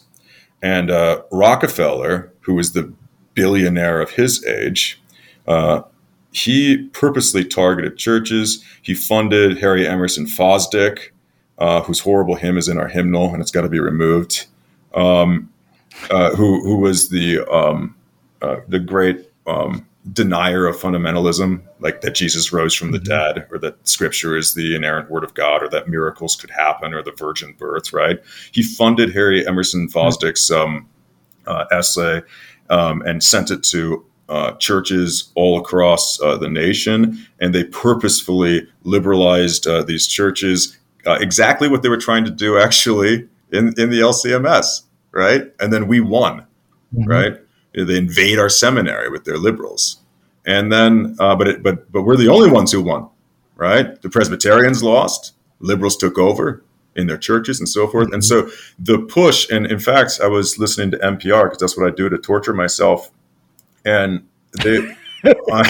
[0.62, 2.92] And uh, Rockefeller, who was the
[3.36, 5.00] billionaire of his age,
[5.46, 5.82] uh,
[6.32, 8.62] he purposely targeted churches.
[8.82, 11.10] He funded Harry Emerson Fosdick,
[11.58, 14.46] uh, whose horrible hymn is in our hymnal and it's got to be removed.
[14.94, 15.50] Um,
[16.10, 17.94] uh, who who was the um,
[18.42, 23.38] uh, the great um, denier of fundamentalism, like that Jesus rose from the mm-hmm.
[23.38, 26.92] dead, or that Scripture is the inerrant Word of God, or that miracles could happen,
[26.92, 27.94] or the virgin birth.
[27.94, 28.20] Right?
[28.52, 30.86] He funded Harry Emerson Fosdick's um,
[31.46, 32.20] uh, essay
[32.70, 38.66] um, and sent it to uh, churches all across uh, the nation, and they purposefully
[38.82, 40.76] liberalized uh, these churches.
[41.06, 45.52] Uh, exactly what they were trying to do, actually, in in the LCMS, right?
[45.60, 46.46] And then we won,
[46.94, 47.04] mm-hmm.
[47.04, 47.38] right?
[47.74, 50.00] They invade our seminary with their liberals,
[50.44, 53.08] and then, uh, but it, but but we're the only ones who won,
[53.54, 54.00] right?
[54.02, 56.64] The Presbyterians lost, liberals took over,
[56.96, 58.12] in their churches and so forth.
[58.12, 61.86] And so the push, and in fact, I was listening to NPR because that's what
[61.86, 63.10] I do to torture myself.
[63.84, 64.26] And
[64.62, 64.78] they,
[65.52, 65.64] on,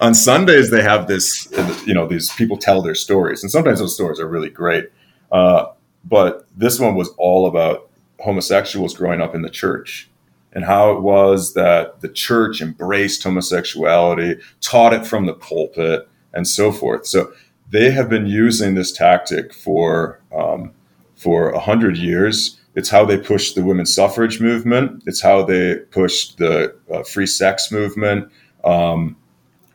[0.00, 1.48] on, Sundays, they have this,
[1.86, 3.42] you know, these people tell their stories.
[3.42, 4.90] And sometimes those stories are really great.
[5.30, 5.66] Uh,
[6.04, 7.88] but this one was all about
[8.20, 10.10] homosexuals growing up in the church
[10.52, 16.46] and how it was that the church embraced homosexuality, taught it from the pulpit, and
[16.46, 17.06] so forth.
[17.06, 17.32] So
[17.70, 20.72] they have been using this tactic for um,
[21.16, 22.60] for a hundred years.
[22.74, 25.02] It's how they pushed the women's suffrage movement.
[25.06, 28.30] It's how they pushed the uh, free sex movement.
[28.64, 29.16] Um,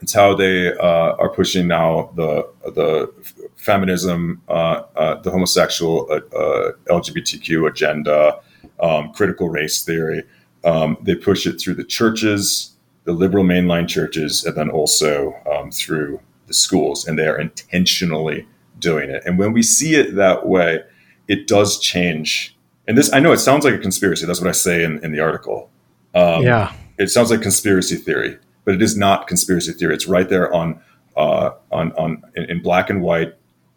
[0.01, 3.11] it's how they uh, are pushing now the the
[3.55, 8.39] feminism, uh, uh the homosexual uh, uh, LGBTQ agenda,
[8.79, 10.23] um, critical race theory.
[10.63, 15.71] Um, they push it through the churches, the liberal mainline churches, and then also um,
[15.71, 18.47] through the schools, and they are intentionally
[18.79, 19.23] doing it.
[19.25, 20.83] And when we see it that way,
[21.27, 22.55] it does change.
[22.87, 24.25] And this, I know it sounds like a conspiracy.
[24.25, 25.69] That's what I say in, in the article.
[26.13, 26.73] Um, yeah.
[26.97, 29.95] It sounds like conspiracy theory, but it is not conspiracy theory.
[29.95, 30.79] It's right there on,
[31.17, 33.33] uh, on, on in, in, black and white.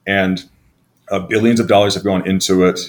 [0.07, 0.44] And
[1.11, 2.81] uh, billions of dollars have gone into it.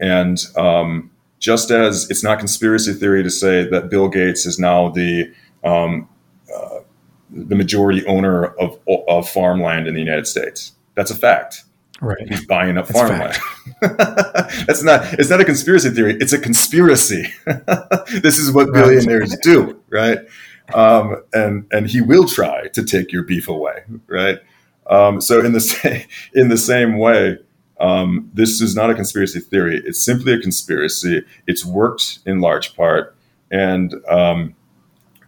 [0.00, 4.88] And um, just as it's not conspiracy theory to say that Bill Gates is now
[4.88, 6.08] the um,
[7.30, 10.72] the majority owner of, of farmland in the United States.
[10.94, 11.64] That's a fact.
[12.00, 12.28] Right.
[12.28, 13.38] He's buying up That's farmland.
[14.66, 17.26] That's not it's not a conspiracy theory, it's a conspiracy.
[18.22, 20.18] this is what billionaires do, right?
[20.74, 24.38] Um, and and he will try to take your beef away, right?
[24.86, 27.38] Um, so in the same in the same way,
[27.80, 29.82] um, this is not a conspiracy theory.
[29.84, 31.24] It's simply a conspiracy.
[31.46, 33.16] It's worked in large part,
[33.50, 34.54] and um,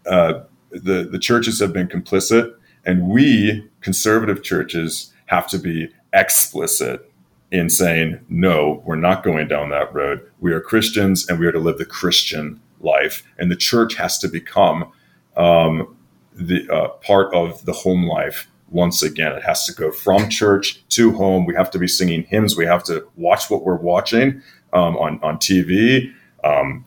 [0.07, 0.41] uh,
[0.71, 2.55] the, the churches have been complicit,
[2.85, 7.11] and we, conservative churches, have to be explicit
[7.51, 10.29] in saying, no, we're not going down that road.
[10.41, 13.25] We are Christians and we are to live the Christian life.
[13.39, 14.93] And the church has to become
[15.37, 15.97] um,
[16.33, 19.33] the uh, part of the home life once again.
[19.33, 21.45] It has to go from church to home.
[21.45, 22.57] We have to be singing hymns.
[22.57, 24.43] We have to watch what we're watching
[24.73, 26.13] um, on, on TV.
[26.45, 26.87] Um,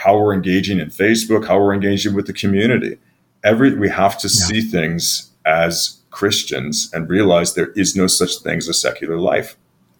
[0.00, 2.96] how we're engaging in Facebook, how we're engaging with the community.
[3.44, 4.46] Every we have to yeah.
[4.46, 9.58] see things as Christians and realize there is no such thing as a secular life.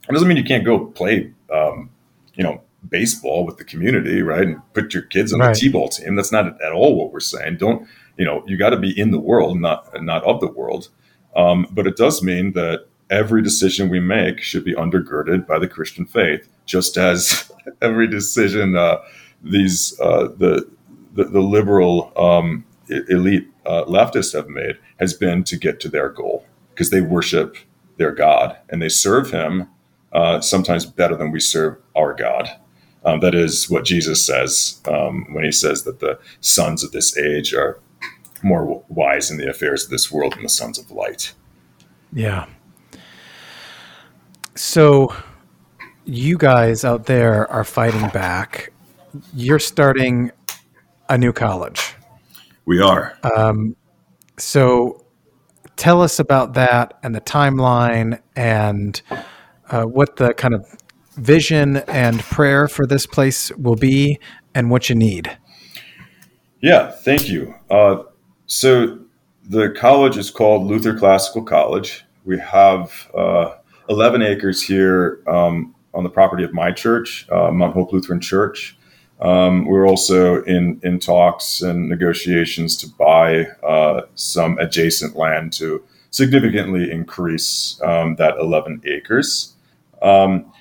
[0.08, 1.90] It doesn't mean you can't go play, um,
[2.34, 4.46] you know, baseball with the community, right?
[4.46, 5.52] And put your kids on right.
[5.54, 6.16] the t-ball team.
[6.16, 7.58] That's not at all what we're saying.
[7.58, 7.86] Don't,
[8.16, 10.88] you know, you got to be in the world, not not of the world.
[11.36, 15.68] Um, but it does mean that every decision we make should be undergirded by the
[15.68, 18.96] Christian faith, just as every decision uh,
[19.42, 20.68] these uh, the,
[21.14, 26.08] the, the liberal um, elite uh, leftists have made has been to get to their
[26.08, 27.56] goal because they worship
[27.96, 29.68] their God and they serve Him
[30.12, 32.50] uh, sometimes better than we serve our God.
[33.04, 37.16] Um, that is what Jesus says um, when He says that the sons of this
[37.16, 37.80] age are
[38.42, 41.32] more wise in the affairs of this world than the sons of light.
[42.12, 42.46] Yeah.
[44.54, 45.14] So
[46.04, 48.72] you guys out there are fighting back.
[49.34, 50.32] You're starting
[51.08, 51.94] a new college.
[52.64, 53.16] We are.
[53.36, 53.76] Um,
[54.38, 55.04] so
[55.76, 59.00] tell us about that and the timeline and
[59.70, 60.66] uh, what the kind of
[61.16, 64.18] vision and prayer for this place will be
[64.54, 65.36] and what you need.
[66.60, 67.54] Yeah, thank you.
[67.70, 68.02] Uh,
[68.46, 68.98] so
[69.44, 72.04] the college is called Luther Classical College.
[72.24, 73.54] We have uh,
[73.88, 78.76] 11 acres here um, on the property of my church, uh, Mount Hope Lutheran Church.
[79.20, 85.82] Um, we're also in, in talks and negotiations to buy uh, some adjacent land to
[86.10, 89.54] significantly increase um, that 11 acres.
[90.02, 90.52] Um,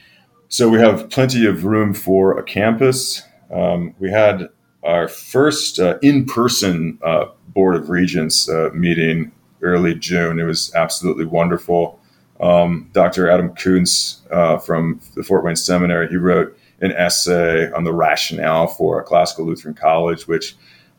[0.49, 3.23] so we have plenty of room for a campus.
[3.51, 4.49] Um, we had
[4.83, 9.31] our first uh, in person uh, Board of Regents uh, meeting
[9.61, 10.39] early June.
[10.39, 11.99] It was absolutely wonderful.
[12.39, 13.29] Um, Dr.
[13.29, 18.67] Adam Koontz uh, from the Fort Wayne Seminary, he wrote an essay on the rationale
[18.67, 20.55] for a classical Lutheran college, which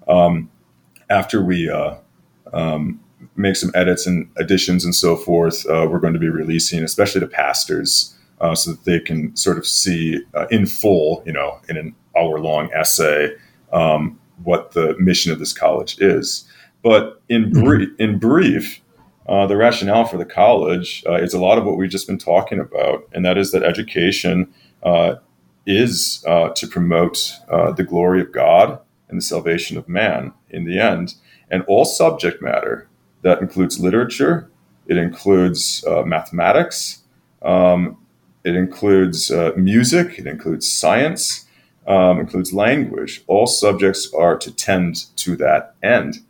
[0.09, 0.51] um,
[1.09, 1.97] after we uh,
[2.53, 3.01] um,
[3.37, 7.21] make some edits and additions and so forth, uh, we're going to be releasing, especially
[7.21, 11.61] to pastors, uh, so that they can sort of see uh, in full, you know,
[11.69, 13.31] in an hour long essay,
[13.73, 16.49] um, what the mission of this college is.
[16.83, 17.65] But in mm-hmm.
[17.65, 18.81] brief, in brief,
[19.29, 22.19] uh, the rationale for the college uh, is a lot of what we've just been
[22.19, 24.53] talking about, and that is that education
[24.83, 25.17] uh,
[25.71, 30.65] is uh, to promote uh, the glory of God and the salvation of man in
[30.65, 31.15] the end,
[31.51, 32.89] and all subject matter
[33.23, 34.51] that includes literature,
[34.87, 37.03] it includes uh, mathematics,
[37.43, 37.97] um,
[38.45, 41.47] it includes music, it includes science,
[41.87, 43.23] um, includes language.
[43.27, 46.21] All subjects are to tend to that end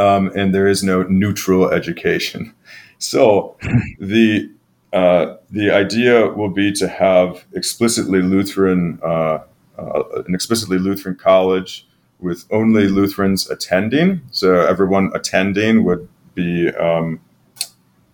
[0.00, 2.54] um, and there is no neutral education.
[2.98, 3.56] So
[3.98, 4.50] the
[4.92, 9.40] uh, the idea will be to have explicitly Lutheran uh,
[9.78, 11.86] uh, an explicitly Lutheran college
[12.18, 14.20] with only Lutherans attending.
[14.30, 17.20] So everyone attending would be um,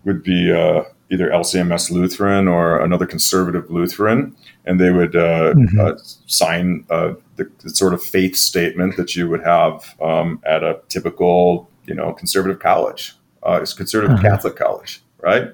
[0.05, 5.81] would be uh, either LCMS Lutheran or another conservative Lutheran, and they would uh, mm-hmm.
[5.81, 5.93] uh,
[6.27, 10.81] sign uh, the, the, sort of faith statement that you would have um, at a
[10.89, 13.15] typical you know, conservative college.
[13.43, 14.29] Uh, it's conservative uh-huh.
[14.29, 15.49] Catholic college, right?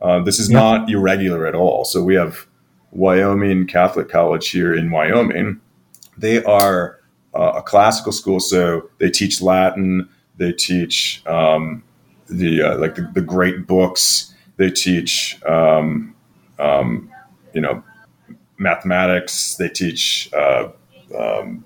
[0.00, 0.54] Uh, this is yep.
[0.54, 1.84] not irregular at all.
[1.84, 2.46] So we have
[2.92, 5.60] Wyoming Catholic College here in Wyoming.
[6.16, 7.00] They are
[7.34, 10.08] uh, a classical school, so they teach Latin.
[10.36, 11.82] They teach um,
[12.28, 14.34] the uh, like the, the, great books.
[14.56, 16.14] They teach um,
[16.58, 17.10] um,
[17.52, 17.82] you know
[18.58, 19.56] mathematics.
[19.56, 20.70] They teach uh,
[21.16, 21.64] um,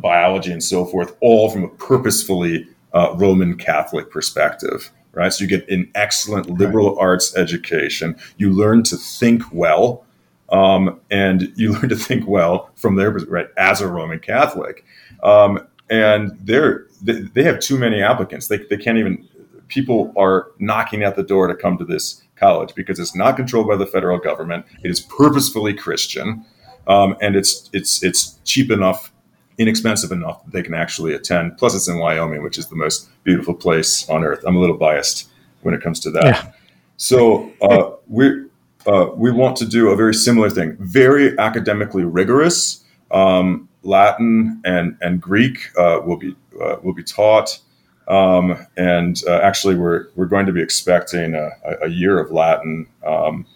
[0.00, 5.32] biology and so forth, all from a purposefully uh, Roman Catholic perspective, right?
[5.32, 7.02] So you get an excellent liberal right.
[7.02, 8.16] arts education.
[8.36, 10.04] You learn to think well,
[10.50, 14.84] um, and you learn to think well from their right as a Roman Catholic.
[15.22, 18.48] Um, and they're they, they have too many applicants.
[18.48, 19.28] They, they can't even.
[19.68, 23.66] People are knocking at the door to come to this college because it's not controlled
[23.66, 24.66] by the federal government.
[24.82, 26.44] It is purposefully Christian,
[26.86, 29.13] um, and it's it's it's cheap enough
[29.58, 31.56] inexpensive enough that they can actually attend.
[31.58, 34.42] Plus, it's in Wyoming, which is the most beautiful place on earth.
[34.46, 35.28] I'm a little biased
[35.62, 36.24] when it comes to that.
[36.24, 36.52] Yeah.
[36.96, 38.44] So uh, we
[38.86, 42.84] uh, we want to do a very similar thing, very academically rigorous.
[43.10, 47.58] Um, Latin and and Greek uh, will be uh, will be taught.
[48.06, 51.50] Um, and uh, actually, we're we're going to be expecting a,
[51.82, 53.46] a year of Latin um,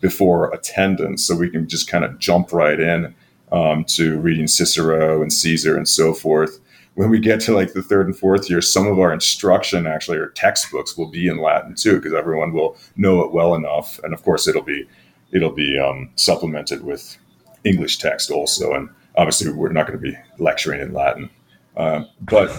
[0.00, 3.14] before attendance, so we can just kind of jump right in
[3.52, 6.60] um, to reading Cicero and Caesar and so forth.
[6.94, 10.16] When we get to like the third and fourth year, some of our instruction actually
[10.16, 14.00] or textbooks will be in Latin too, because everyone will know it well enough.
[14.02, 14.88] And of course, it'll be
[15.30, 17.18] it'll be um, supplemented with
[17.64, 18.72] English text also.
[18.72, 21.28] And obviously, we're not going to be lecturing in Latin,
[21.76, 22.56] uh, but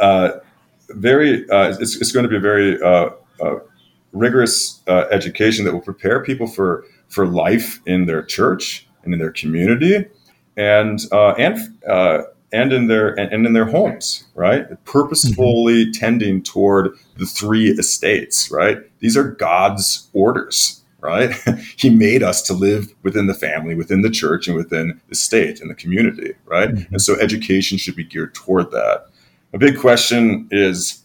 [0.00, 0.32] uh,
[0.90, 3.10] very uh, it's, it's, going to be a very uh,
[3.40, 3.58] uh,
[4.12, 9.20] rigorous uh, education that will prepare people for for life in their church and in
[9.20, 10.04] their community,
[10.56, 14.66] and uh, and uh, and in their and, in their homes, right?
[14.84, 15.92] Purposefully mm-hmm.
[15.92, 18.78] tending toward the three estates, right?
[19.00, 21.34] These are God's orders, right?
[21.76, 25.60] he made us to live within the family, within the church, and within the state
[25.60, 26.70] and the community, right?
[26.70, 26.94] Mm-hmm.
[26.94, 29.06] And so education should be geared toward that.
[29.52, 31.02] A big question is,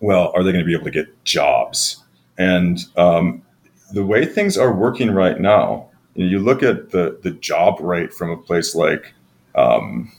[0.00, 2.02] well, are they going to be able to get jobs?
[2.38, 3.42] And um,
[3.92, 8.30] the way things are working right now, you, look at the the job rate from
[8.30, 9.14] a place like
[9.54, 10.12] um,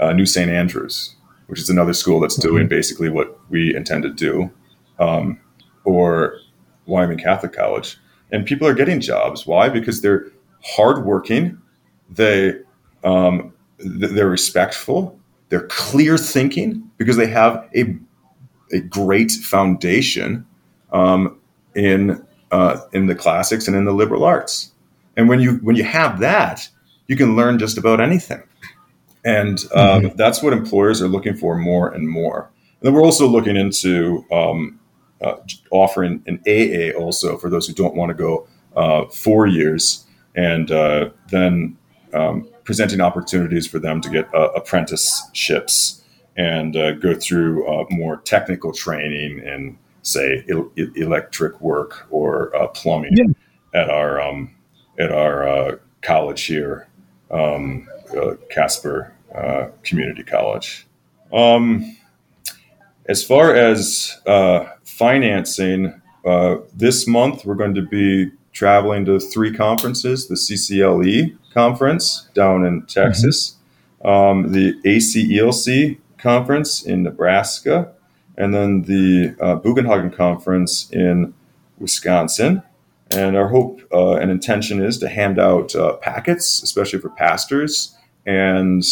[0.00, 0.50] uh, New St.
[0.50, 1.14] Andrews,
[1.46, 2.68] which is another school that's doing mm-hmm.
[2.68, 4.50] basically what we intend to do,
[4.98, 5.40] um,
[5.84, 6.38] or
[6.86, 7.98] Wyoming Catholic College,
[8.32, 9.46] and people are getting jobs.
[9.46, 9.68] Why?
[9.68, 10.26] Because they're
[10.62, 11.58] hardworking,
[12.10, 12.54] they
[13.04, 17.96] um, they're respectful, they're clear thinking because they have a
[18.72, 20.46] a great foundation
[20.92, 21.38] um,
[21.74, 24.72] in uh, in the classics and in the liberal arts.
[25.16, 26.68] And when you when you have that,
[27.06, 28.42] you can learn just about anything.
[29.24, 30.16] And um, mm-hmm.
[30.16, 32.50] that's what employers are looking for more and more.
[32.80, 34.78] And then we're also looking into um,
[35.20, 35.36] uh,
[35.70, 38.46] offering an AA also for those who don't want to go
[38.76, 41.76] uh, four years, and uh, then
[42.12, 46.02] um, presenting opportunities for them to get uh, apprenticeships
[46.36, 53.16] and uh, go through uh, more technical training in, say, el- electric work or plumbing
[53.16, 53.80] yeah.
[53.80, 54.54] at our um,
[54.98, 56.88] at our college here,
[57.30, 57.88] um,
[58.50, 60.86] Casper uh, community college.
[61.32, 61.96] Um,
[63.06, 69.52] as far as uh, financing, uh, this month we're going to be traveling to three
[69.52, 73.56] conferences the CCLE conference down in Texas,
[74.02, 74.08] mm-hmm.
[74.08, 77.92] um, the ACELC conference in Nebraska,
[78.36, 81.34] and then the uh, Bugenhagen conference in
[81.78, 82.62] Wisconsin.
[83.12, 87.96] And our hope uh, and intention is to hand out uh, packets, especially for pastors
[88.26, 88.82] and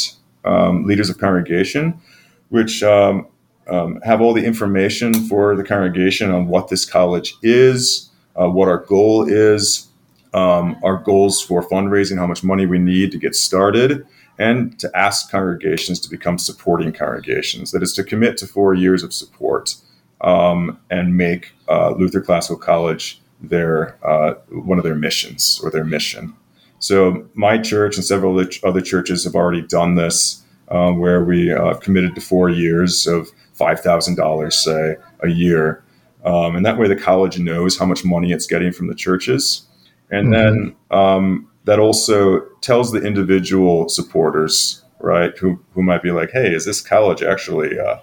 [0.45, 2.01] um, leaders of congregation,
[2.49, 3.27] which um,
[3.69, 8.11] um, have all the information for the congregation on what this college is,
[8.41, 9.89] uh, what our goal is,
[10.33, 14.07] um, our goals for fundraising, how much money we need to get started,
[14.39, 17.71] and to ask congregations to become supporting congregations.
[17.71, 19.77] That is to commit to four years of support
[20.21, 25.85] um, and make uh, Luther Classical College their uh, one of their missions or their
[25.85, 26.35] mission.
[26.79, 31.75] So my church and several other churches have already done this, uh, where we uh,
[31.75, 35.83] committed to four years of five thousand dollars, say, a year,
[36.25, 39.67] um, and that way the college knows how much money it's getting from the churches,
[40.11, 40.33] and mm-hmm.
[40.33, 46.53] then um, that also tells the individual supporters, right, who who might be like, hey,
[46.53, 47.97] is this college actually uh,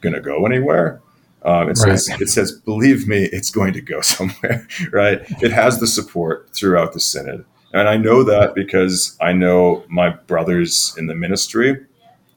[0.00, 1.00] going to go anywhere?
[1.44, 1.98] Um, it right.
[1.98, 5.20] says, it says, believe me, it's going to go somewhere, right?
[5.42, 7.44] It has the support throughout the synod.
[7.72, 11.76] And I know that because I know my brothers in the ministry,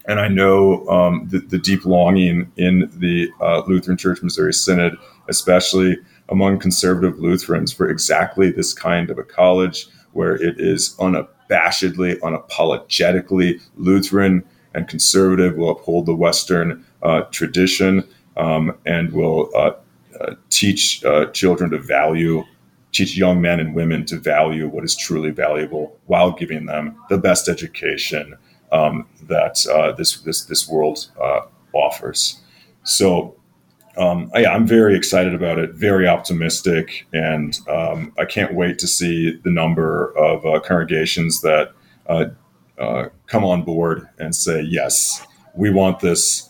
[0.06, 4.98] and I know um, the, the, deep longing in the uh, Lutheran Church Missouri Synod,
[5.30, 5.98] especially
[6.30, 13.62] among conservative Lutherans, for exactly this kind of a college where it is unabashedly, unapologetically
[13.78, 14.44] Lutheran
[14.74, 18.08] and conservative, will uphold the Western uh, tradition,
[18.38, 19.72] um, and will uh,
[20.20, 22.44] uh teach uh, children to value
[22.92, 27.18] teach young men and women to value what is truly valuable while giving them the
[27.18, 28.38] best education
[28.72, 31.42] um, that uh, this this this world uh,
[31.74, 32.42] offers.
[32.84, 33.36] So.
[33.98, 38.88] Um, yeah, I'm very excited about it, very optimistic, and um, I can't wait to
[38.88, 41.74] see the number of uh, congregations that
[42.08, 42.28] uh,
[42.80, 46.50] uh, come on board and say, yes, we want this.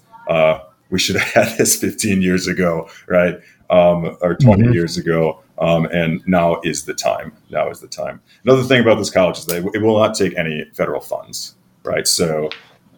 [0.91, 3.39] We should have had this 15 years ago, right?
[3.69, 4.73] Um, or 20 mm-hmm.
[4.73, 5.41] years ago.
[5.57, 7.31] Um, and now is the time.
[7.49, 8.19] Now is the time.
[8.43, 12.07] Another thing about this college is that it will not take any federal funds, right?
[12.07, 12.49] So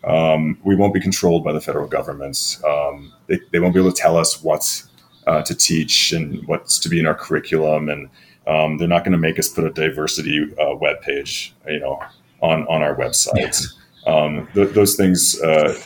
[0.05, 2.63] um, we won't be controlled by the federal governments.
[2.63, 4.87] Um, they, they, won't be able to tell us what's
[5.27, 8.09] uh, to teach and what's to be in our curriculum, and
[8.47, 12.01] um, they're not going to make us put a diversity uh, web page, you know,
[12.41, 13.65] on on our website.
[14.05, 15.79] Um, th- those things uh,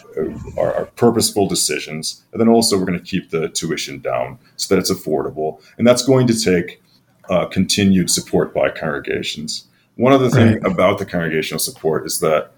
[0.57, 2.23] are, are, purposeful decisions.
[2.31, 5.61] And then also, we're going to keep the tuition down so that it's affordable.
[5.77, 6.81] And that's going to take
[7.29, 9.67] uh, continued support by congregations.
[9.97, 10.71] One other thing right.
[10.71, 12.53] about the congregational support is that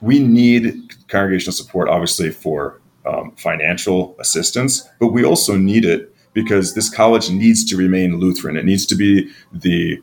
[0.00, 6.74] we need congregational support, obviously, for um, financial assistance, but we also need it because
[6.74, 8.56] this college needs to remain Lutheran.
[8.56, 10.02] It needs to be the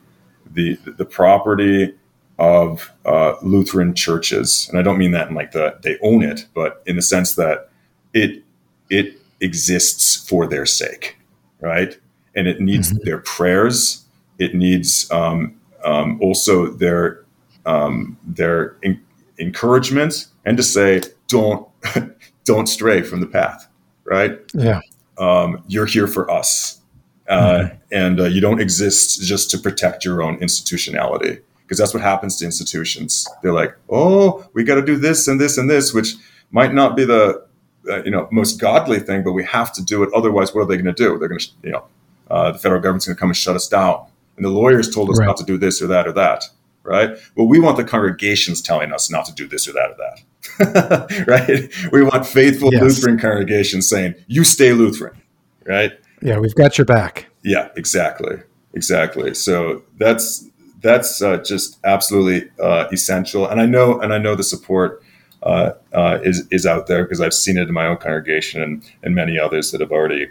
[0.51, 1.93] the the property
[2.37, 6.45] of uh, Lutheran churches, and I don't mean that in like the they own it,
[6.53, 7.69] but in the sense that
[8.13, 8.43] it
[8.89, 11.17] it exists for their sake,
[11.61, 11.97] right?
[12.35, 13.05] And it needs mm-hmm.
[13.05, 14.05] their prayers.
[14.37, 15.55] It needs um,
[15.85, 17.23] um, also their
[17.65, 19.01] um, their in-
[19.39, 21.67] encouragement and to say don't
[22.45, 23.67] don't stray from the path
[24.03, 24.79] right yeah
[25.17, 26.81] um, you're here for us
[27.27, 27.75] uh, mm-hmm.
[27.91, 32.37] and uh, you don't exist just to protect your own institutionality because that's what happens
[32.37, 36.15] to institutions they're like oh we got to do this and this and this which
[36.51, 37.45] might not be the
[37.89, 40.67] uh, you know most godly thing but we have to do it otherwise what are
[40.67, 41.83] they going to do they're going to you know
[42.31, 44.05] uh, the federal government's going to come and shut us down
[44.37, 45.25] and the lawyers told us right.
[45.25, 46.43] not to do this or that or that
[46.85, 47.17] right?
[47.35, 51.25] Well, we want the congregations telling us not to do this or that or that,
[51.27, 51.91] right?
[51.91, 52.81] We want faithful yes.
[52.81, 55.19] Lutheran congregations saying, you stay Lutheran,
[55.65, 55.91] right?
[56.21, 57.27] Yeah, we've got your back.
[57.43, 58.37] Yeah, exactly.
[58.73, 59.33] Exactly.
[59.33, 60.47] So that's
[60.85, 63.47] that's uh, just absolutely uh, essential.
[63.47, 65.01] And I know and I know the support
[65.43, 68.83] uh, uh is is out there because I've seen it in my own congregation and,
[69.03, 70.29] and many others that have already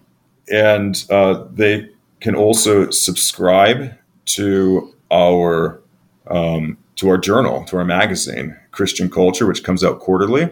[0.51, 1.89] and uh, they
[2.19, 3.93] can also subscribe
[4.25, 5.81] to our
[6.27, 10.49] um, to our journal, to our magazine, Christian Culture, which comes out quarterly.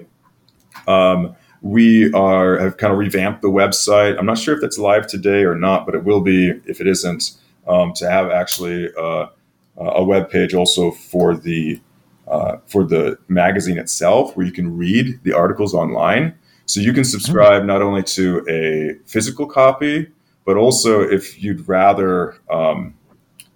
[0.88, 4.18] Um, we are have kind of revamped the website.
[4.18, 6.88] I'm not sure if that's live today or not, but it will be if it
[6.88, 7.32] isn't.
[7.68, 9.28] Um, to have actually uh,
[9.78, 11.82] a web page also for the
[12.30, 16.34] uh, for the magazine itself, where you can read the articles online.
[16.66, 20.08] So you can subscribe not only to a physical copy,
[20.46, 22.94] but also if you'd rather um,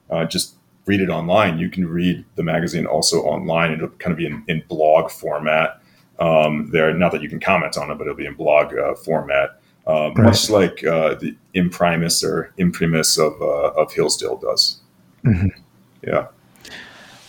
[0.10, 3.72] uh, just read it online, you can read the magazine also online.
[3.72, 5.82] It'll kind of be in, in blog format
[6.20, 6.94] um, there.
[6.94, 10.12] Not that you can comment on it, but it'll be in blog uh, format, uh,
[10.14, 10.18] right.
[10.18, 14.82] much like uh, the imprimis or imprimis of uh, of Hillsdale does.
[15.24, 15.62] Mm-hmm
[16.04, 16.28] yeah.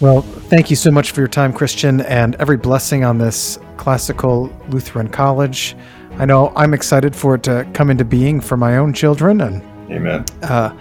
[0.00, 4.52] Well, thank you so much for your time, Christian, and every blessing on this classical
[4.68, 5.76] Lutheran college.
[6.14, 9.62] I know I'm excited for it to come into being for my own children, and
[9.90, 10.24] amen.
[10.42, 10.76] Uh,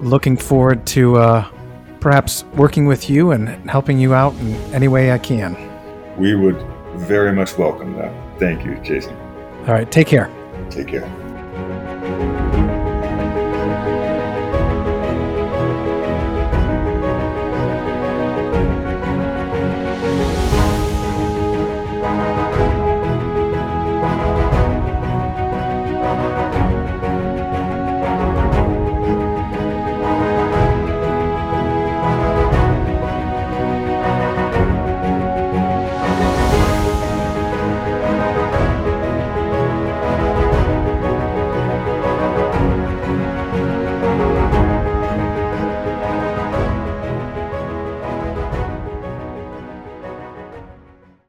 [0.00, 1.48] looking forward to uh,
[2.04, 5.56] perhaps working with you and helping you out in any way I can.
[6.18, 6.60] We would
[6.96, 8.12] very much welcome that.
[8.38, 9.16] Thank you, Jason.
[9.60, 10.30] All right, take care.
[10.68, 11.23] Take care.